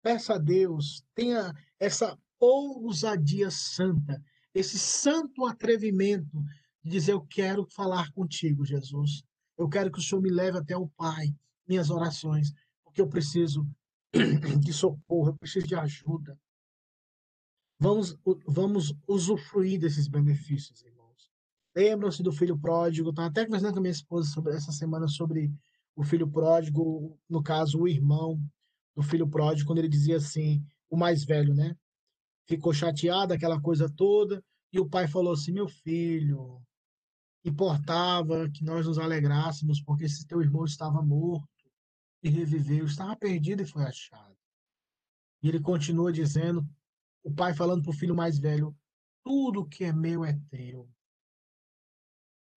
[0.06, 4.22] Peça a Deus, tenha essa ousadia santa,
[4.54, 6.44] esse santo atrevimento
[6.86, 9.24] de dizer: Eu quero falar contigo, Jesus.
[9.58, 11.34] Eu quero que o Senhor me leve até o Pai,
[11.66, 12.52] minhas orações,
[12.84, 13.66] porque eu preciso
[14.60, 16.38] de socorro, eu preciso de ajuda.
[17.78, 18.16] Vamos,
[18.46, 21.30] vamos usufruir desses benefícios, irmãos.
[21.74, 23.10] Lembram-se do filho pródigo?
[23.10, 25.52] Estava até conversando com a minha esposa sobre essa semana sobre
[25.94, 28.40] o filho pródigo, no caso, o irmão
[28.94, 31.76] do filho pródigo, quando ele dizia assim, o mais velho, né?
[32.46, 36.62] Ficou chateado, aquela coisa toda, e o pai falou assim: Meu filho,
[37.48, 41.48] importava que nós nos alegrássemos, porque esse teu irmão estava morto
[42.22, 44.36] e reviveu, estava perdido e foi achado.
[45.42, 46.66] E ele continua dizendo,
[47.22, 48.76] o pai falando para o filho mais velho:
[49.22, 50.88] Tudo que é meu é teu.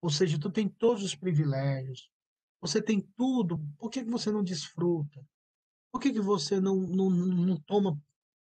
[0.02, 2.10] Ou seja, tu tem todos os privilégios,
[2.62, 5.26] você tem tudo, por que você não desfruta?
[5.92, 8.00] Por que, que você não, não, não toma,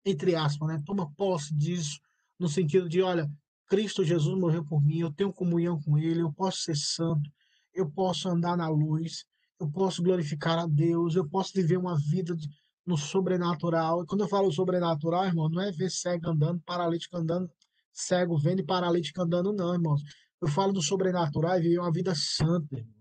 [0.04, 2.00] entre aspas, né, toma posse disso,
[2.38, 3.30] no sentido de, olha,
[3.72, 7.30] Cristo Jesus morreu por mim, eu tenho comunhão com Ele, eu posso ser santo,
[7.72, 9.24] eu posso andar na luz,
[9.58, 12.36] eu posso glorificar a Deus, eu posso viver uma vida
[12.84, 14.02] no sobrenatural.
[14.02, 17.50] E quando eu falo sobrenatural, irmão, não é ver cego andando, paralítico andando,
[17.90, 20.02] cego vendo e paralítico andando, não, irmãos.
[20.38, 22.94] Eu falo do sobrenatural e viver uma vida santa, irmão.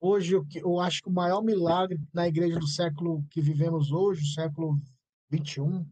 [0.00, 4.34] Hoje, eu, eu acho que o maior milagre na igreja do século que vivemos hoje,
[4.34, 4.76] século
[5.30, 5.86] 21,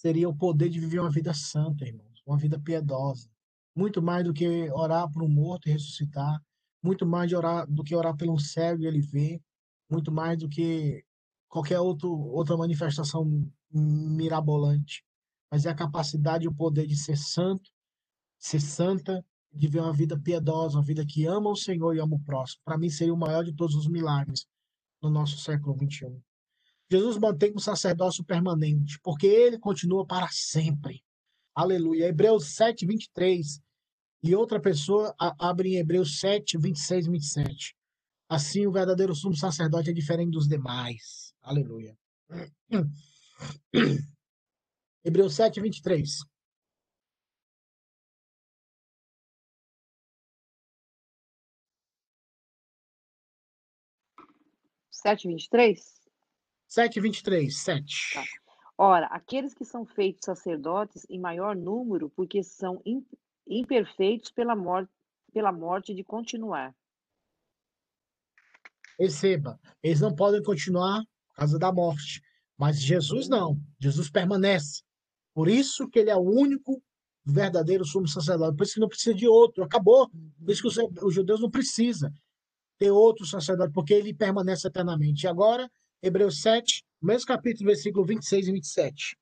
[0.00, 3.28] seria o poder de viver uma vida santa, irmãos, uma vida piedosa.
[3.76, 6.40] Muito mais do que orar por um morto e ressuscitar,
[6.82, 9.42] muito mais de orar, do que orar pelo cego e ele ver,
[9.90, 11.04] muito mais do que
[11.48, 15.04] qualquer outro, outra manifestação mirabolante.
[15.52, 17.70] Mas é a capacidade e o poder de ser santo,
[18.38, 19.22] ser santa
[19.52, 22.62] de viver uma vida piedosa, uma vida que ama o Senhor e ama o próximo.
[22.64, 24.46] Para mim, seria o maior de todos os milagres
[25.02, 26.22] no nosso século XXI.
[26.90, 31.04] Jesus mantém um sacerdócio permanente, porque ele continua para sempre.
[31.54, 32.06] Aleluia.
[32.08, 33.60] Hebreus 7, 23.
[34.22, 37.76] E outra pessoa abre em Hebreus 7, 26 e 27.
[38.28, 41.32] Assim, o verdadeiro sumo sacerdote é diferente dos demais.
[41.40, 41.96] Aleluia.
[45.04, 46.18] Hebreus 7, 23.
[54.90, 55.99] Sete vinte e três?
[56.72, 58.14] Sete vinte e três, sete.
[58.14, 58.22] Tá.
[58.78, 62.80] Ora, aqueles que são feitos sacerdotes em maior número, porque são
[63.44, 64.88] imperfeitos pela morte,
[65.32, 66.72] pela morte de continuar.
[68.96, 72.22] Receba, eles não podem continuar por causa da morte,
[72.56, 73.60] mas Jesus não.
[73.80, 74.84] Jesus permanece.
[75.34, 76.80] Por isso que ele é o único
[77.24, 78.56] verdadeiro sumo sacerdote.
[78.56, 79.64] Por isso que não precisa de outro.
[79.64, 80.08] Acabou.
[80.08, 82.12] Por isso que os, os judeus não precisam
[82.78, 85.24] ter outro sacerdote, porque ele permanece eternamente.
[85.24, 85.68] E agora,
[86.02, 89.18] Hebreus 7, mesmo capítulo, versículo 26 e 27.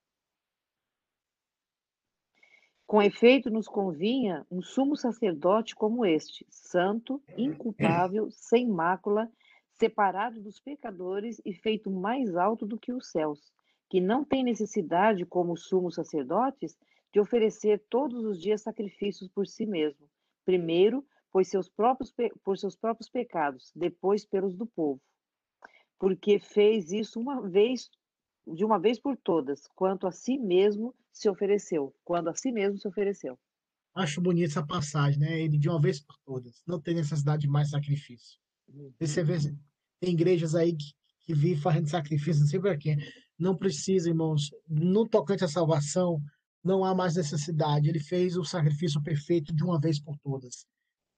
[2.87, 9.29] Com efeito, nos convinha um sumo sacerdote como este, santo, inculpável, sem mácula,
[9.73, 13.53] separado dos pecadores e feito mais alto do que os céus,
[13.91, 16.79] que não tem necessidade, como os sumos sacerdotes,
[17.13, 20.09] de oferecer todos os dias sacrifícios por si mesmo.
[20.45, 22.15] Primeiro, pois seus próprios,
[22.45, 25.01] por seus próprios pecados, depois pelos do povo.
[25.99, 27.91] Porque fez isso uma vez,
[28.47, 32.79] de uma vez por todas, quanto a si mesmo se ofereceu, quando a si mesmo
[32.79, 33.39] se ofereceu.
[33.95, 35.41] Acho bonita essa passagem, né?
[35.41, 38.39] Ele de uma vez por todas, não tem necessidade de mais sacrifício.
[39.01, 39.39] Você vê,
[40.01, 40.93] tem igrejas aí que,
[41.23, 42.97] que vivem fazendo sacrifício, não sei para quê.
[43.39, 46.21] Não precisa, irmãos, no tocante à salvação,
[46.63, 47.89] não há mais necessidade.
[47.89, 50.67] Ele fez o sacrifício perfeito de uma vez por todas.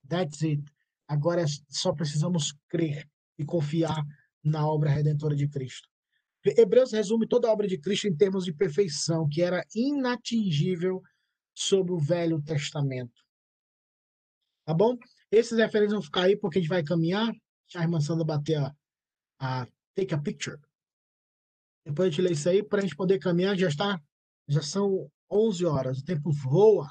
[0.08, 0.62] That's it.
[1.08, 3.08] Agora só precisamos crer
[3.38, 4.04] e confiar
[4.42, 5.88] na obra redentora de Cristo.
[6.44, 11.02] Hebreus resume toda a obra de Cristo em termos de perfeição, que era inatingível
[11.54, 13.22] sob o Velho Testamento.
[14.64, 14.96] Tá bom?
[15.30, 17.30] Esses referências vão ficar aí porque a gente vai caminhar.
[17.74, 18.74] A irmã Sandra bater a,
[19.38, 20.58] a take a picture.
[21.84, 23.56] Depois a gente lê isso aí para a gente poder caminhar.
[23.56, 24.00] Já está,
[24.48, 25.98] já são 11 horas.
[25.98, 26.88] O tempo voa.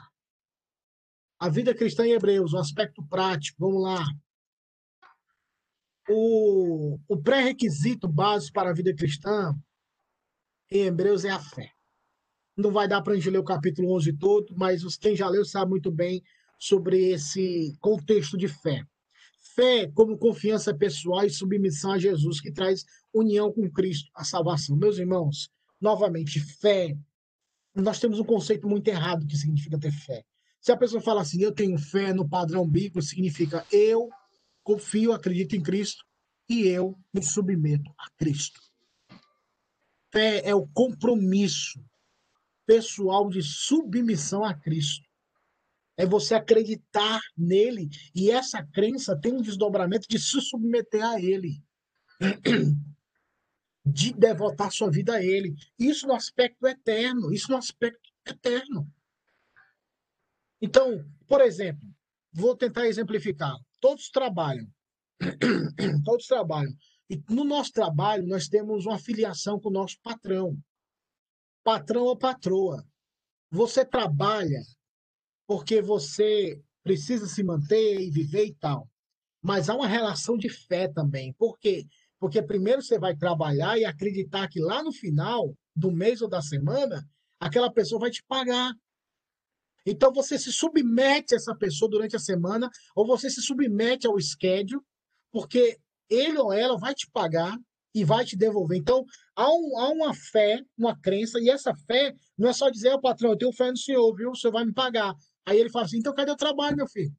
[1.39, 3.57] A vida cristã em Hebreus, o aspecto prático.
[3.59, 4.05] Vamos lá.
[6.09, 9.53] O, o pré-requisito básico para a vida cristã
[10.71, 11.71] em Hebreus é a fé.
[12.57, 15.45] Não vai dar para a gente ler o capítulo 11 todo, mas quem já leu
[15.45, 16.21] sabe muito bem
[16.57, 18.83] sobre esse contexto de fé.
[19.55, 22.83] Fé como confiança pessoal e submissão a Jesus, que traz
[23.13, 24.75] união com Cristo, a salvação.
[24.75, 25.49] Meus irmãos,
[25.79, 26.97] novamente, fé.
[27.73, 30.23] Nós temos um conceito muito errado que significa ter fé.
[30.59, 34.09] Se a pessoa fala assim, eu tenho fé no padrão bíblico, significa eu
[34.69, 36.05] confio, acredito em Cristo
[36.47, 38.61] e eu me submeto a Cristo.
[40.11, 41.83] Fé é o compromisso
[42.67, 45.09] pessoal de submissão a Cristo.
[45.97, 51.63] É você acreditar nele e essa crença tem um desdobramento de se submeter a ele.
[53.85, 55.55] De devotar sua vida a ele.
[55.79, 58.87] Isso no aspecto eterno, isso no aspecto eterno.
[60.61, 61.89] Então, por exemplo,
[62.31, 63.57] vou tentar exemplificar.
[63.79, 64.67] Todos trabalham.
[66.05, 66.73] Todos trabalham.
[67.09, 70.57] E no nosso trabalho, nós temos uma filiação com o nosso patrão.
[71.63, 72.85] Patrão ou patroa.
[73.51, 74.61] Você trabalha
[75.47, 78.87] porque você precisa se manter e viver e tal.
[79.41, 81.33] Mas há uma relação de fé também.
[81.33, 81.85] Por quê?
[82.19, 86.41] Porque primeiro você vai trabalhar e acreditar que lá no final do mês ou da
[86.41, 87.03] semana,
[87.39, 88.71] aquela pessoa vai te pagar.
[89.91, 94.19] Então você se submete a essa pessoa durante a semana, ou você se submete ao
[94.19, 94.81] schedule,
[95.31, 95.77] porque
[96.09, 97.57] ele ou ela vai te pagar
[97.93, 98.77] e vai te devolver.
[98.77, 99.03] Então,
[99.35, 103.01] há, um, há uma fé, uma crença, e essa fé não é só dizer, oh,
[103.01, 104.31] patrão, eu tenho fé no senhor, viu?
[104.31, 105.13] O senhor vai me pagar.
[105.45, 107.11] Aí ele fala assim, então cadê o trabalho, meu filho?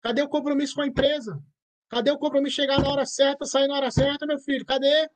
[0.00, 1.40] Cadê o compromisso com a empresa?
[1.88, 4.64] Cadê o compromisso chegar na hora certa, sair na hora certa, meu filho?
[4.64, 5.08] Cadê?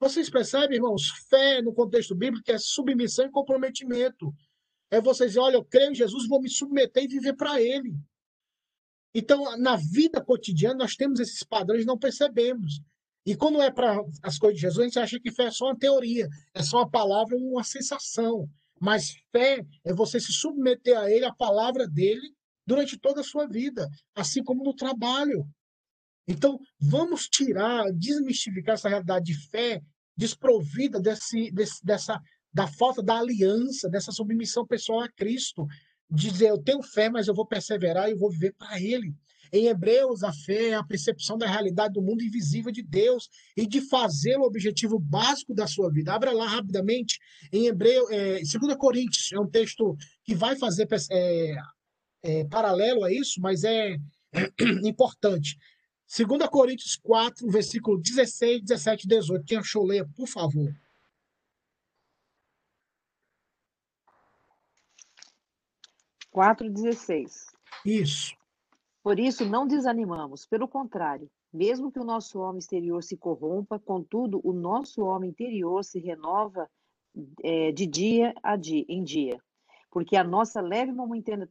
[0.00, 1.08] Vocês percebem, irmãos?
[1.28, 4.32] Fé no contexto bíblico é submissão e comprometimento.
[4.90, 7.94] É você dizer, olha, eu creio em Jesus, vou me submeter e viver para Ele.
[9.14, 12.80] Então, na vida cotidiana, nós temos esses padrões não percebemos.
[13.26, 15.66] E quando é para as coisas de Jesus, a gente acha que fé é só
[15.66, 18.48] uma teoria, é só uma palavra, uma sensação.
[18.80, 22.34] Mas fé é você se submeter a Ele, a palavra dele,
[22.66, 25.46] durante toda a sua vida, assim como no trabalho.
[26.26, 29.80] Então, vamos tirar, desmistificar essa realidade de fé
[30.16, 32.20] desprovida desse, desse, dessa,
[32.54, 35.66] da falta da aliança, dessa submissão pessoal a Cristo,
[36.08, 39.12] dizer eu tenho fé, mas eu vou perseverar e vou viver para Ele.
[39.52, 43.66] Em Hebreus, a fé é a percepção da realidade do mundo invisível de Deus e
[43.66, 46.12] de fazer o objetivo básico da sua vida.
[46.12, 47.18] Abra lá rapidamente
[47.52, 51.56] em Hebreu, é, 2 Coríntios, é um texto que vai fazer é,
[52.22, 53.96] é, paralelo a isso, mas é,
[54.32, 54.50] é
[54.88, 55.56] importante.
[56.16, 59.44] 2 Coríntios 4, versículo 16, 17 e 18.
[59.44, 60.72] Quem achou, leia, por favor.
[66.34, 67.46] 4,16.
[67.84, 68.34] Isso.
[69.02, 74.40] Por isso, não desanimamos, pelo contrário, mesmo que o nosso homem exterior se corrompa, contudo,
[74.42, 76.68] o nosso homem interior se renova
[77.42, 79.38] é, de dia a dia, em dia.
[79.90, 81.48] Porque a nossa leve e momentânea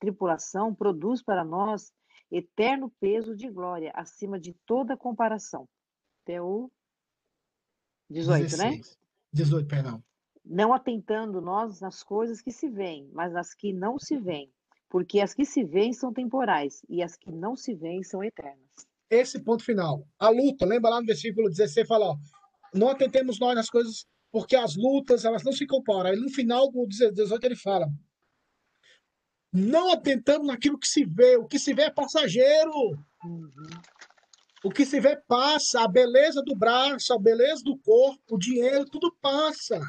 [0.00, 1.92] tripulação produz para nós
[2.30, 5.68] eterno peso de glória, acima de toda comparação.
[6.24, 6.70] Até o
[8.10, 8.58] 18, 16.
[8.58, 8.96] né?
[9.32, 10.02] 18, perdão
[10.48, 14.50] não atentando nós nas coisas que se veem, mas nas que não se veem,
[14.88, 18.58] porque as que se veem são temporais e as que não se veem são eternas.
[19.10, 20.06] Esse ponto final.
[20.18, 22.16] A luta, lembra lá no versículo 16, fala, ó,
[22.74, 26.10] não atentemos nós nas coisas, porque as lutas, elas não se comparam.
[26.10, 27.86] Aí no final do 18 ele fala,
[29.52, 32.72] não atentamos naquilo que se vê, o que se vê é passageiro.
[33.24, 33.50] Uhum.
[34.64, 38.84] O que se vê passa, a beleza do braço, a beleza do corpo, o dinheiro,
[38.86, 39.80] tudo passa.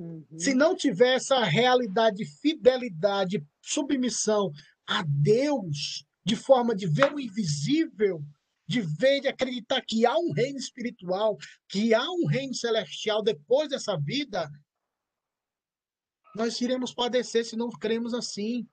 [0.00, 0.24] Uhum.
[0.38, 4.50] Se não tiver essa realidade de fidelidade, submissão
[4.86, 8.24] a Deus, de forma de ver o invisível,
[8.66, 11.36] de ver, de acreditar que há um reino espiritual,
[11.68, 14.50] que há um reino celestial depois dessa vida,
[16.34, 18.66] nós iremos padecer se não cremos assim.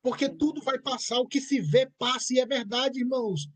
[0.00, 3.46] Porque tudo vai passar, o que se vê passa, e é verdade, irmãos.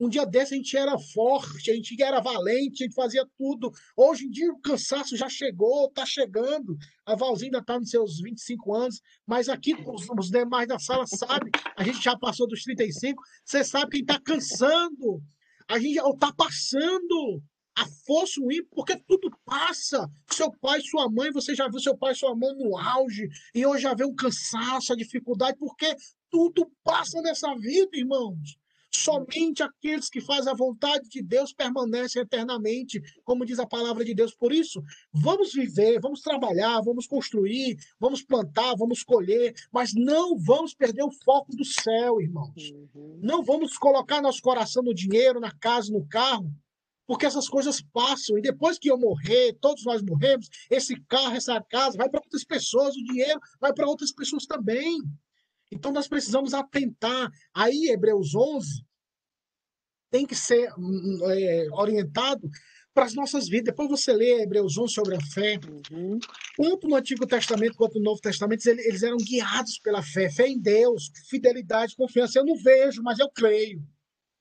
[0.00, 3.70] Um dia desse a gente era forte, a gente era valente, a gente fazia tudo.
[3.96, 6.76] Hoje em dia o cansaço já chegou, está chegando.
[7.06, 11.06] A Valzinha ainda está nos seus 25 anos, mas aqui os, os demais da sala
[11.06, 13.22] sabem, a gente já passou dos 35.
[13.44, 15.22] Você sabe quem está cansando.
[15.68, 17.42] A gente está passando.
[17.76, 20.08] a força, o ímpeto, porque tudo passa.
[20.30, 23.82] Seu pai, sua mãe, você já viu seu pai, sua mãe no auge, e hoje
[23.82, 25.94] já vê um cansaço, a dificuldade, porque
[26.30, 28.56] tudo passa nessa vida, irmãos.
[28.96, 34.14] Somente aqueles que fazem a vontade de Deus permanecem eternamente, como diz a palavra de
[34.14, 34.34] Deus.
[34.36, 34.80] Por isso,
[35.12, 41.10] vamos viver, vamos trabalhar, vamos construir, vamos plantar, vamos colher, mas não vamos perder o
[41.24, 42.70] foco do céu, irmãos.
[42.94, 43.18] Uhum.
[43.20, 46.48] Não vamos colocar nosso coração no dinheiro, na casa, no carro,
[47.04, 48.38] porque essas coisas passam.
[48.38, 52.44] E depois que eu morrer, todos nós morremos, esse carro, essa casa vai para outras
[52.44, 54.98] pessoas, o dinheiro vai para outras pessoas também.
[55.70, 57.30] Então nós precisamos atentar.
[57.52, 58.84] Aí, Hebreus 11
[60.10, 62.48] tem que ser hum, hum, é, orientado
[62.94, 63.66] para as nossas vidas.
[63.66, 65.58] Depois você lê Hebreus 11 sobre a fé.
[65.90, 66.18] Uhum.
[66.56, 70.30] Tanto no Antigo Testamento quanto no Novo Testamento, eles, eles eram guiados pela fé.
[70.30, 72.38] Fé em Deus, fidelidade, confiança.
[72.38, 73.82] Eu não vejo, mas eu creio.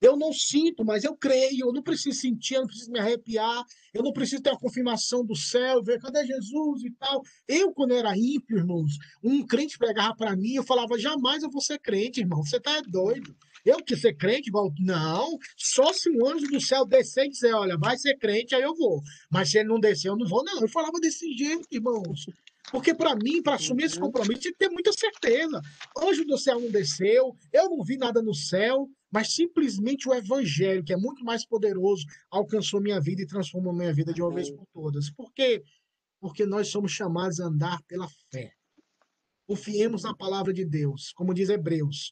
[0.03, 1.67] Eu não sinto, mas eu creio.
[1.67, 3.63] Eu não preciso sentir, eu não preciso me arrepiar.
[3.93, 7.21] Eu não preciso ter a confirmação do céu, ver cadê Jesus e tal.
[7.47, 11.61] Eu, quando era ímpio, irmãos, um crente pregava para mim, eu falava, jamais eu vou
[11.61, 12.43] ser crente, irmão.
[12.43, 13.33] Você tá doido.
[13.65, 15.37] Eu que ser crente, igual, não.
[15.55, 18.75] Só se um anjo do céu descer e dizer, olha, vai ser crente, aí eu
[18.75, 19.01] vou.
[19.31, 20.59] Mas se ele não descer, eu não vou, não.
[20.59, 22.25] Eu falava desse jeito, irmãos.
[22.71, 24.05] Porque para mim, para assumir esse uhum.
[24.05, 25.61] compromisso, tinha que ter muita certeza.
[25.97, 30.83] Anjo do céu não desceu, eu não vi nada no céu, mas simplesmente o evangelho,
[30.83, 34.49] que é muito mais poderoso, alcançou minha vida e transformou minha vida de uma vez
[34.49, 35.11] por todas.
[35.11, 35.63] Por quê?
[36.19, 38.51] Porque nós somos chamados a andar pela fé.
[39.45, 42.11] Confiemos na palavra de Deus, como diz Hebreus.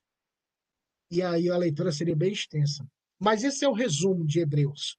[1.10, 2.86] E aí a leitura seria bem extensa.
[3.20, 4.96] Mas esse é o resumo de Hebreus.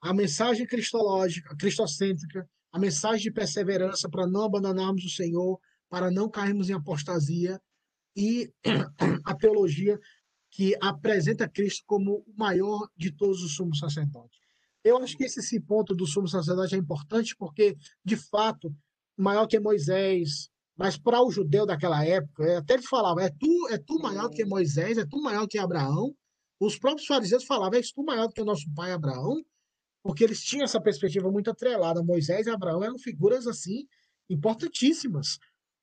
[0.00, 6.28] A mensagem cristológica, cristocêntrica, a mensagem de perseverança para não abandonarmos o Senhor, para não
[6.28, 7.60] cairmos em apostasia
[8.16, 8.52] e
[9.24, 9.96] a teologia
[10.50, 14.38] que apresenta Cristo como o maior de todos os sumos sacerdotes.
[14.82, 18.74] Eu acho que esse, esse ponto do sumo sacerdote é importante porque, de fato,
[19.16, 23.68] maior que Moisés, mas para o judeu daquela época, é, até ele falava, é tu,
[23.70, 26.14] é tu maior que Moisés, é tu maior que Abraão.
[26.58, 29.42] Os próprios fariseus falavam, é tu maior que o nosso pai Abraão,
[30.02, 32.02] porque eles tinham essa perspectiva muito atrelada.
[32.02, 33.86] Moisés e Abraão eram figuras assim
[34.28, 35.38] importantíssimas.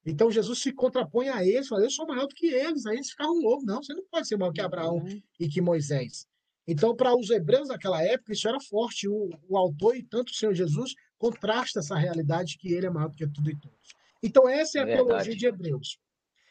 [0.10, 2.86] Então Jesus se contrapõe a eles, fala, eu sou maior do que eles.
[2.86, 5.22] Aí eles ficavam loucos, não, você não pode ser maior que Abraão uhum.
[5.38, 6.26] e que Moisés.
[6.66, 9.08] Então, para os hebreus daquela época, isso era forte.
[9.08, 13.10] O, o autor e tanto o Senhor Jesus contrasta essa realidade que ele é maior
[13.10, 13.94] do que tudo e todos.
[14.24, 16.00] Então, essa é a é teologia de Hebreus.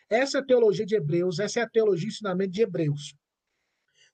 [0.08, 3.14] Essa é a teologia de Hebreus, essa é a teologia e ensinamento de Hebreus.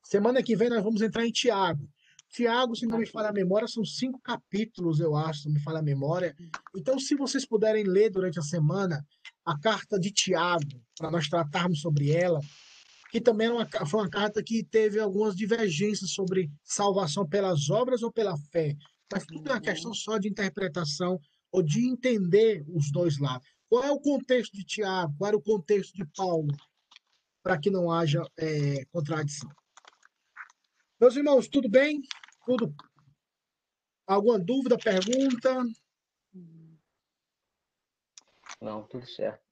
[0.02, 1.88] Semana que vem nós vamos entrar em Tiago.
[2.30, 5.60] Tiago, se não me falha a memória, são cinco capítulos, eu acho, se não me
[5.60, 6.34] falha a memória.
[6.74, 9.04] Então, se vocês puderem ler durante a semana
[9.44, 12.40] a carta de Tiago, para nós tratarmos sobre ela,
[13.10, 18.10] que também uma, foi uma carta que teve algumas divergências sobre salvação pelas obras ou
[18.10, 18.74] pela fé.
[19.12, 21.20] Mas tudo é uma questão só de interpretação
[21.50, 23.46] ou de entender os dois lados.
[23.68, 25.14] Qual é o contexto de Tiago?
[25.18, 26.48] Qual era o contexto de Paulo?
[27.42, 29.50] Para que não haja é, contradição.
[30.98, 32.00] Meus irmãos, tudo bem?
[32.46, 32.74] Tudo?
[34.06, 35.64] Alguma dúvida, pergunta?
[38.62, 39.42] Não, tudo certo.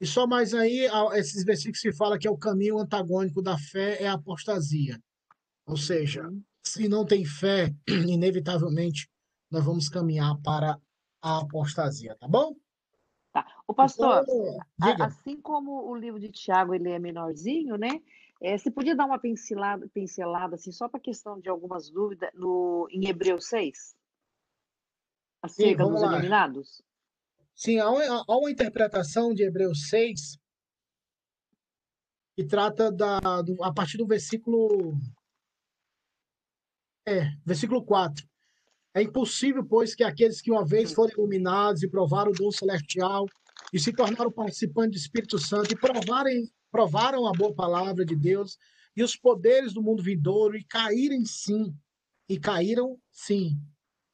[0.00, 4.02] E só mais aí, esses versículos que fala que é o caminho antagônico da fé
[4.02, 4.98] é a apostasia.
[5.66, 6.42] Ou seja, uhum.
[6.62, 7.74] se não tem fé,
[8.08, 9.08] inevitavelmente
[9.50, 10.78] nós vamos caminhar para
[11.22, 12.54] a apostasia, tá bom?
[13.32, 13.46] Tá.
[13.66, 18.00] O pastor, então, assim como o livro de Tiago ele é menorzinho, né?
[18.42, 22.30] É, você podia dar uma pincelada, pincelada assim, só para a questão de algumas dúvidas
[22.34, 23.94] no, em Hebreus 6?
[25.42, 26.12] Acerca Sim, dos lá.
[26.14, 26.82] eliminados?
[27.60, 30.38] Sim, há uma, há uma, interpretação de Hebreus 6
[32.34, 34.98] que trata da, do, a partir do versículo.
[37.06, 38.26] É, versículo 4.
[38.94, 43.26] É impossível, pois, que aqueles que uma vez foram iluminados e provaram o dom celestial
[43.74, 48.56] e se tornaram participantes do Espírito Santo e provarem provaram a boa palavra de Deus
[48.96, 51.76] e os poderes do mundo vindouro e caírem sim,
[52.26, 53.60] e caíram sim.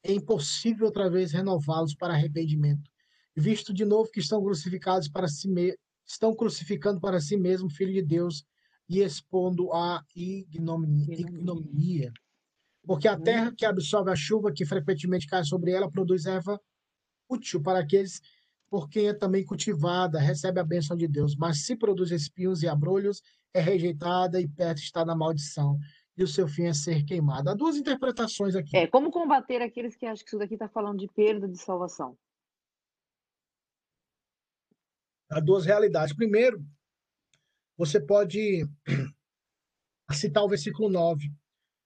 [0.03, 2.90] É impossível outra vez renová-los para arrependimento,
[3.37, 7.70] visto de novo que estão crucificados para si mesmos, estão crucificando para si mesmo o
[7.70, 8.45] Filho de Deus
[8.89, 12.12] e expondo a ignominia.
[12.84, 16.61] Porque a terra que absorve a chuva que frequentemente cai sobre ela produz erva
[17.28, 18.20] útil para aqueles
[18.70, 22.68] por quem é também cultivada, recebe a bênção de Deus, mas se produz espinhos e
[22.68, 23.22] abrolhos,
[23.55, 25.78] é rejeitada e perto está na maldição,
[26.16, 27.51] e o seu fim é ser queimado.
[27.51, 28.76] Há duas interpretações aqui.
[28.76, 32.16] É, como combater aqueles que acham que isso daqui está falando de perda de salvação?
[35.31, 36.14] Há duas realidades.
[36.14, 36.64] Primeiro,
[37.77, 38.64] você pode
[40.12, 41.31] citar o versículo 9,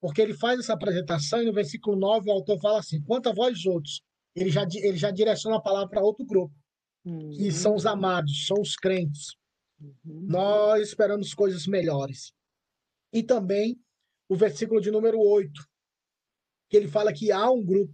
[0.00, 3.32] Porque ele faz essa apresentação e no versículo 9 o autor fala assim: quanto a
[3.34, 4.02] vós outros,
[4.34, 6.54] ele já, ele já direciona a palavra para outro grupo,
[7.04, 7.30] Uhum.
[7.30, 9.34] que são os amados, são os crentes.
[9.80, 10.26] Uhum.
[10.28, 12.32] Nós esperamos coisas melhores.
[13.12, 13.80] E também
[14.28, 15.50] o versículo de número 8,
[16.68, 17.92] que ele fala que há um grupo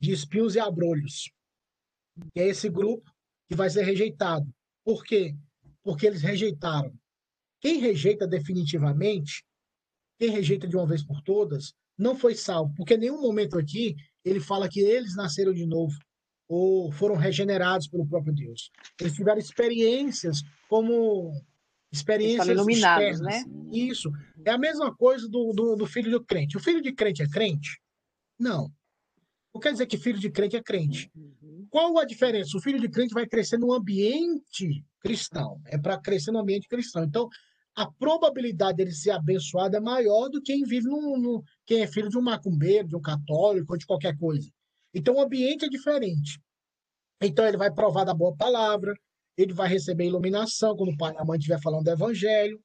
[0.00, 1.30] de espinhos e abrolhos.
[2.32, 3.10] Que é esse grupo
[3.48, 4.46] que vai ser rejeitado.
[4.84, 5.34] Por quê?
[5.82, 6.92] Porque eles rejeitaram.
[7.60, 9.42] Quem rejeita definitivamente,
[10.18, 12.74] quem rejeita de uma vez por todas, não foi salvo.
[12.76, 15.96] Porque em nenhum momento aqui ele fala que eles nasceram de novo
[16.48, 18.70] ou foram regenerados pelo próprio Deus.
[19.00, 21.32] Eles tiveram experiências como
[21.90, 23.20] experiências externas.
[23.20, 23.44] né?
[23.72, 24.10] Isso.
[24.44, 26.56] É a mesma coisa do, do, do filho do crente.
[26.56, 27.80] O filho de crente é crente?
[28.38, 28.70] Não.
[29.54, 31.08] Não quer dizer que filho de crente é crente.
[31.14, 31.66] Uhum.
[31.70, 32.56] Qual a diferença?
[32.56, 35.60] O filho de crente vai crescer num ambiente cristão.
[35.66, 37.04] É para crescer no ambiente cristão.
[37.04, 37.28] Então,
[37.76, 41.86] a probabilidade dele ser abençoado é maior do que quem vive num, num- quem é
[41.86, 44.48] filho de um macumbeiro, de um católico ou de qualquer coisa.
[44.92, 46.40] Então, o ambiente é diferente.
[47.22, 48.92] Então, ele vai provar da boa palavra,
[49.36, 52.60] ele vai receber iluminação quando o pai e a mãe estiver falando do evangelho,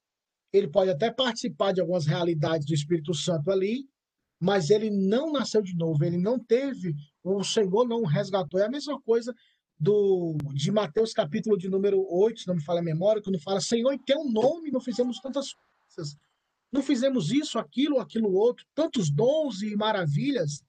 [0.52, 3.84] ele pode até participar de algumas realidades do Espírito Santo ali,
[4.40, 8.58] mas ele não nasceu de novo, ele não teve, o Senhor não o resgatou.
[8.58, 9.34] É a mesma coisa
[9.78, 13.60] do de Mateus capítulo de número 8, se não me falha a memória, quando fala,
[13.60, 16.16] Senhor, em teu nome não fizemos tantas coisas.
[16.72, 20.62] Não fizemos isso, aquilo, aquilo outro, tantos dons e maravilhas.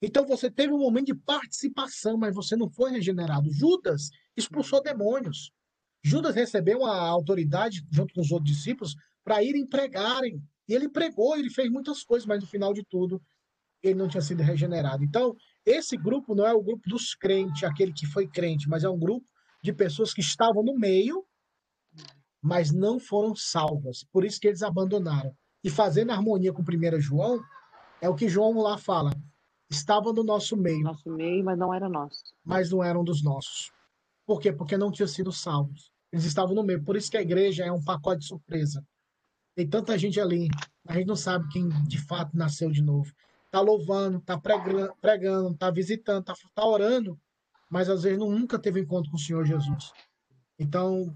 [0.00, 3.52] Então você teve um momento de participação, mas você não foi regenerado.
[3.52, 5.52] Judas expulsou demônios.
[6.02, 10.42] Judas recebeu a autoridade, junto com os outros discípulos, para irem pregarem.
[10.68, 13.20] E ele pregou, ele fez muitas coisas, mas no final de tudo,
[13.82, 15.02] ele não tinha sido regenerado.
[15.02, 15.34] Então,
[15.66, 18.98] esse grupo não é o grupo dos crentes, aquele que foi crente, mas é um
[18.98, 19.26] grupo
[19.62, 21.24] de pessoas que estavam no meio,
[22.40, 24.04] mas não foram salvas.
[24.12, 25.34] Por isso que eles abandonaram.
[25.64, 27.40] E fazendo harmonia com 1 João,
[28.00, 29.12] é o que João lá fala.
[29.70, 32.22] Estavam no nosso meio, Nosso meio, mas não era nosso.
[32.44, 33.72] mas não eram dos nossos.
[34.26, 34.52] Por quê?
[34.52, 35.90] Porque não tinham sido salvos.
[36.12, 36.82] Eles estavam no meio.
[36.84, 38.84] Por isso que a igreja é um pacote de surpresa.
[39.54, 40.48] Tem tanta gente ali,
[40.86, 43.12] a gente não sabe quem de fato nasceu de novo.
[43.50, 47.18] Tá louvando, tá pregando, pregando tá visitando, tá, tá orando,
[47.68, 49.92] mas às vezes não- nunca teve encontro com o Senhor Jesus.
[50.58, 51.14] Então,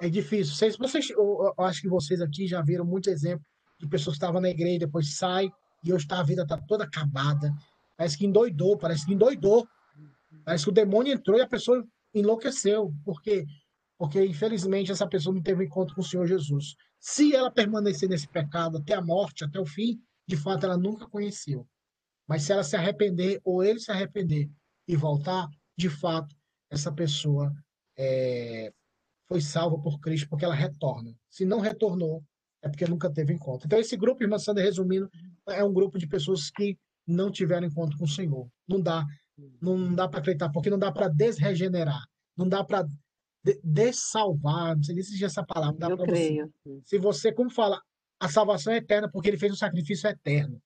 [0.00, 0.54] é difícil.
[0.54, 3.46] Vocês, vocês, eu, eu acho que vocês aqui já viram muitos exemplos
[3.78, 5.50] de pessoas que estavam na igreja, depois sai
[5.82, 7.52] e hoje tá, a vida tá toda acabada.
[7.96, 9.66] Parece que endoidou, parece que endoidou.
[10.44, 12.92] Parece que o demônio entrou e a pessoa enlouqueceu.
[13.04, 13.44] Por quê?
[13.98, 16.74] Porque, infelizmente, essa pessoa não teve encontro com o Senhor Jesus.
[17.04, 21.04] Se ela permanecer nesse pecado até a morte, até o fim, de fato ela nunca
[21.08, 21.66] conheceu.
[22.28, 24.48] Mas se ela se arrepender, ou ele se arrepender
[24.86, 26.36] e voltar, de fato,
[26.70, 27.52] essa pessoa
[27.98, 28.72] é,
[29.26, 31.12] foi salva por Cristo, porque ela retorna.
[31.28, 32.22] Se não retornou,
[32.62, 33.66] é porque nunca teve encontro.
[33.66, 35.10] Então, esse grupo, irmã Sandra, resumindo,
[35.48, 38.48] é um grupo de pessoas que não tiveram encontro com o Senhor.
[38.68, 39.04] Não dá,
[39.60, 42.04] não dá para acreditar, porque não dá para desregenerar,
[42.36, 42.86] não dá para
[43.44, 46.52] de dessalvar, não sei nem se existe essa palavra, dá Eu para você creio.
[46.84, 47.80] se você, como fala,
[48.20, 50.62] a salvação é eterna porque ele fez um sacrifício eterno.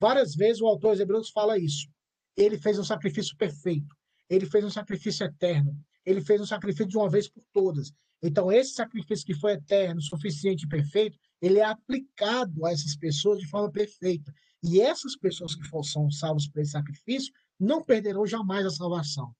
[0.00, 1.88] Várias vezes o autor dos Hebreus fala isso.
[2.36, 3.94] Ele fez um sacrifício perfeito.
[4.28, 5.76] Ele fez um sacrifício eterno.
[6.06, 7.92] Ele fez um sacrifício de uma vez por todas.
[8.22, 13.38] Então, esse sacrifício que foi eterno, suficiente e perfeito, ele é aplicado a essas pessoas
[13.38, 14.32] de forma perfeita.
[14.62, 19.34] E essas pessoas que são salvas por esse sacrifício não perderão jamais a salvação.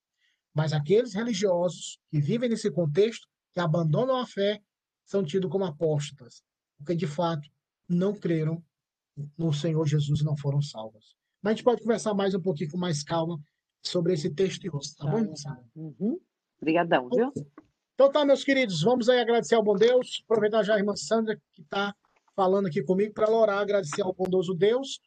[0.54, 4.60] Mas aqueles religiosos que vivem nesse contexto, que abandonam a fé,
[5.04, 6.42] são tidos como apóstatas
[6.80, 7.48] porque de fato
[7.88, 8.62] não creram
[9.36, 11.14] no Senhor Jesus e não foram salvos.
[11.42, 13.38] Mas a gente pode conversar mais um pouquinho com mais calma
[13.82, 15.18] sobre esse texto e outros, tá bom?
[15.18, 15.64] irmã Sandra?
[15.74, 16.18] Uhum.
[16.60, 17.32] Obrigadão, viu?
[17.94, 21.38] Então tá, meus queridos, vamos aí agradecer ao bom Deus, aproveitar já a irmã Sandra
[21.52, 21.94] que está
[22.34, 25.00] falando aqui comigo para ela orar, agradecer ao bondoso Deus.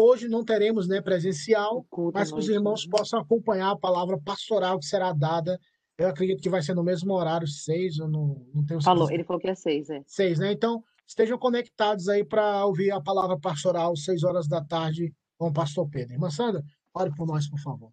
[0.00, 1.84] Hoje não teremos né, presencial,
[2.14, 5.58] mas que os irmãos possam acompanhar a palavra pastoral que será dada.
[5.98, 9.14] Eu acredito que vai ser no mesmo horário, seis, eu não, não tenho Falou, certeza.
[9.14, 10.00] ele falou que é seis, é.
[10.06, 10.52] seis, né?
[10.52, 15.52] Então, estejam conectados aí para ouvir a palavra pastoral, seis horas da tarde, com o
[15.52, 16.14] pastor Pedro.
[16.14, 16.62] Irmã Sandra,
[16.94, 17.90] ore por nós, por favor.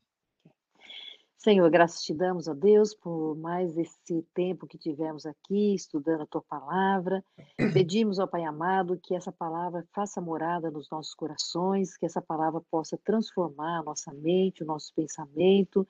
[1.46, 6.26] Senhor, graças te damos, ó Deus, por mais esse tempo que tivemos aqui estudando a
[6.26, 7.24] tua palavra.
[7.72, 12.60] Pedimos, ó Pai amado, que essa palavra faça morada nos nossos corações, que essa palavra
[12.72, 15.88] possa transformar a nossa mente, o nosso pensamento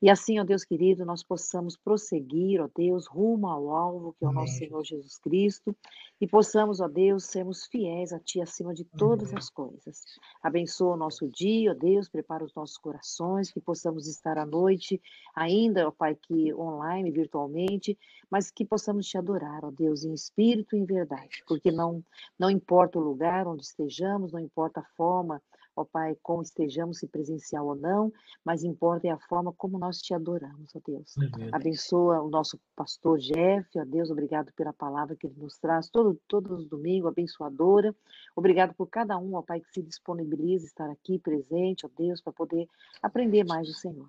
[0.00, 4.28] E assim, ó Deus querido, nós possamos prosseguir, ó Deus, rumo ao alvo, que é
[4.28, 4.68] o nosso Amém.
[4.68, 5.76] Senhor Jesus Cristo,
[6.20, 9.38] e possamos, ó Deus, sermos fiéis a Ti acima de todas Amém.
[9.38, 10.02] as coisas.
[10.40, 15.02] Abençoa o nosso dia, ó Deus, prepara os nossos corações, que possamos estar à noite,
[15.34, 17.98] ainda, ó Pai, que online, virtualmente,
[18.30, 22.04] mas que possamos Te adorar, ó Deus, em espírito e em verdade, porque não,
[22.38, 25.42] não importa o lugar onde estejamos, não importa a forma,
[25.80, 28.12] ó Pai, como estejamos, se presencial ou não,
[28.44, 31.16] mas importa é a forma como nós te adoramos, ó Deus.
[31.16, 31.50] Aleluia.
[31.52, 36.18] Abençoa o nosso pastor Jeff, ó Deus, obrigado pela palavra que ele nos traz todo,
[36.26, 37.94] todos os domingos, abençoadora.
[38.34, 42.20] Obrigado por cada um, ó Pai, que se disponibiliza a estar aqui presente, ó Deus,
[42.20, 42.68] para poder
[43.02, 44.08] aprender mais do Senhor.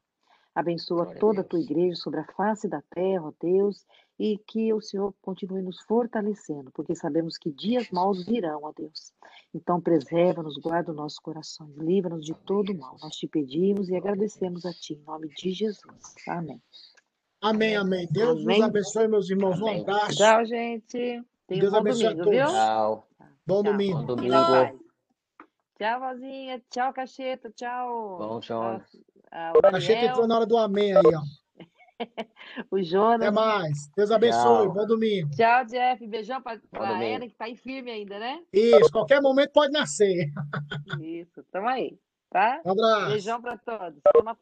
[0.56, 1.70] Abençoa Glória a toda a tua Deus.
[1.70, 3.86] igreja sobre a face da terra, ó Deus,
[4.20, 9.14] e que o Senhor continue nos fortalecendo, porque sabemos que dias maus virão, ó Deus.
[9.54, 12.98] Então, preserva-nos, guarda os nossos corações, livra-nos de todo mal.
[13.02, 16.16] Nós te pedimos e agradecemos a Ti, em nome de Jesus.
[16.28, 16.62] Amém.
[17.42, 18.06] Amém, amém.
[18.12, 18.64] Deus nos Amém.
[18.64, 19.62] abençoe, meus irmãos.
[19.62, 19.82] Um Amém.
[19.82, 20.18] abraço.
[20.18, 21.24] Tchau, gente.
[21.48, 22.40] Tenha Deus um abençoe a domingo, viu?
[22.46, 22.54] todos.
[22.54, 23.08] Tchau.
[23.48, 23.72] Bom Tchau.
[23.72, 24.00] domingo.
[24.00, 24.36] Bom domingo.
[25.78, 26.62] Tchau, vozinha.
[26.70, 27.50] Tchau, Cacheta.
[27.52, 28.18] Tchau.
[28.18, 28.82] Bom, tchau.
[29.32, 31.22] Ah, o A gente entrou na hora do amém aí, ó.
[32.72, 33.34] o Até Jonas.
[33.34, 33.90] mais.
[33.96, 34.66] Deus abençoe.
[34.68, 34.74] Tchau.
[34.74, 35.30] Bom domingo.
[35.32, 36.08] Tchau, Jeff.
[36.08, 37.04] Beijão pra domingo.
[37.04, 38.40] Ellen, que tá aí firme ainda, né?
[38.54, 40.30] Isso, qualquer momento pode nascer.
[41.02, 41.44] Isso.
[41.52, 41.98] Tamo aí,
[42.30, 42.62] tá?
[42.66, 43.08] Um abraço.
[43.12, 44.00] Beijão pra todos.
[44.24, 44.38] Na paz.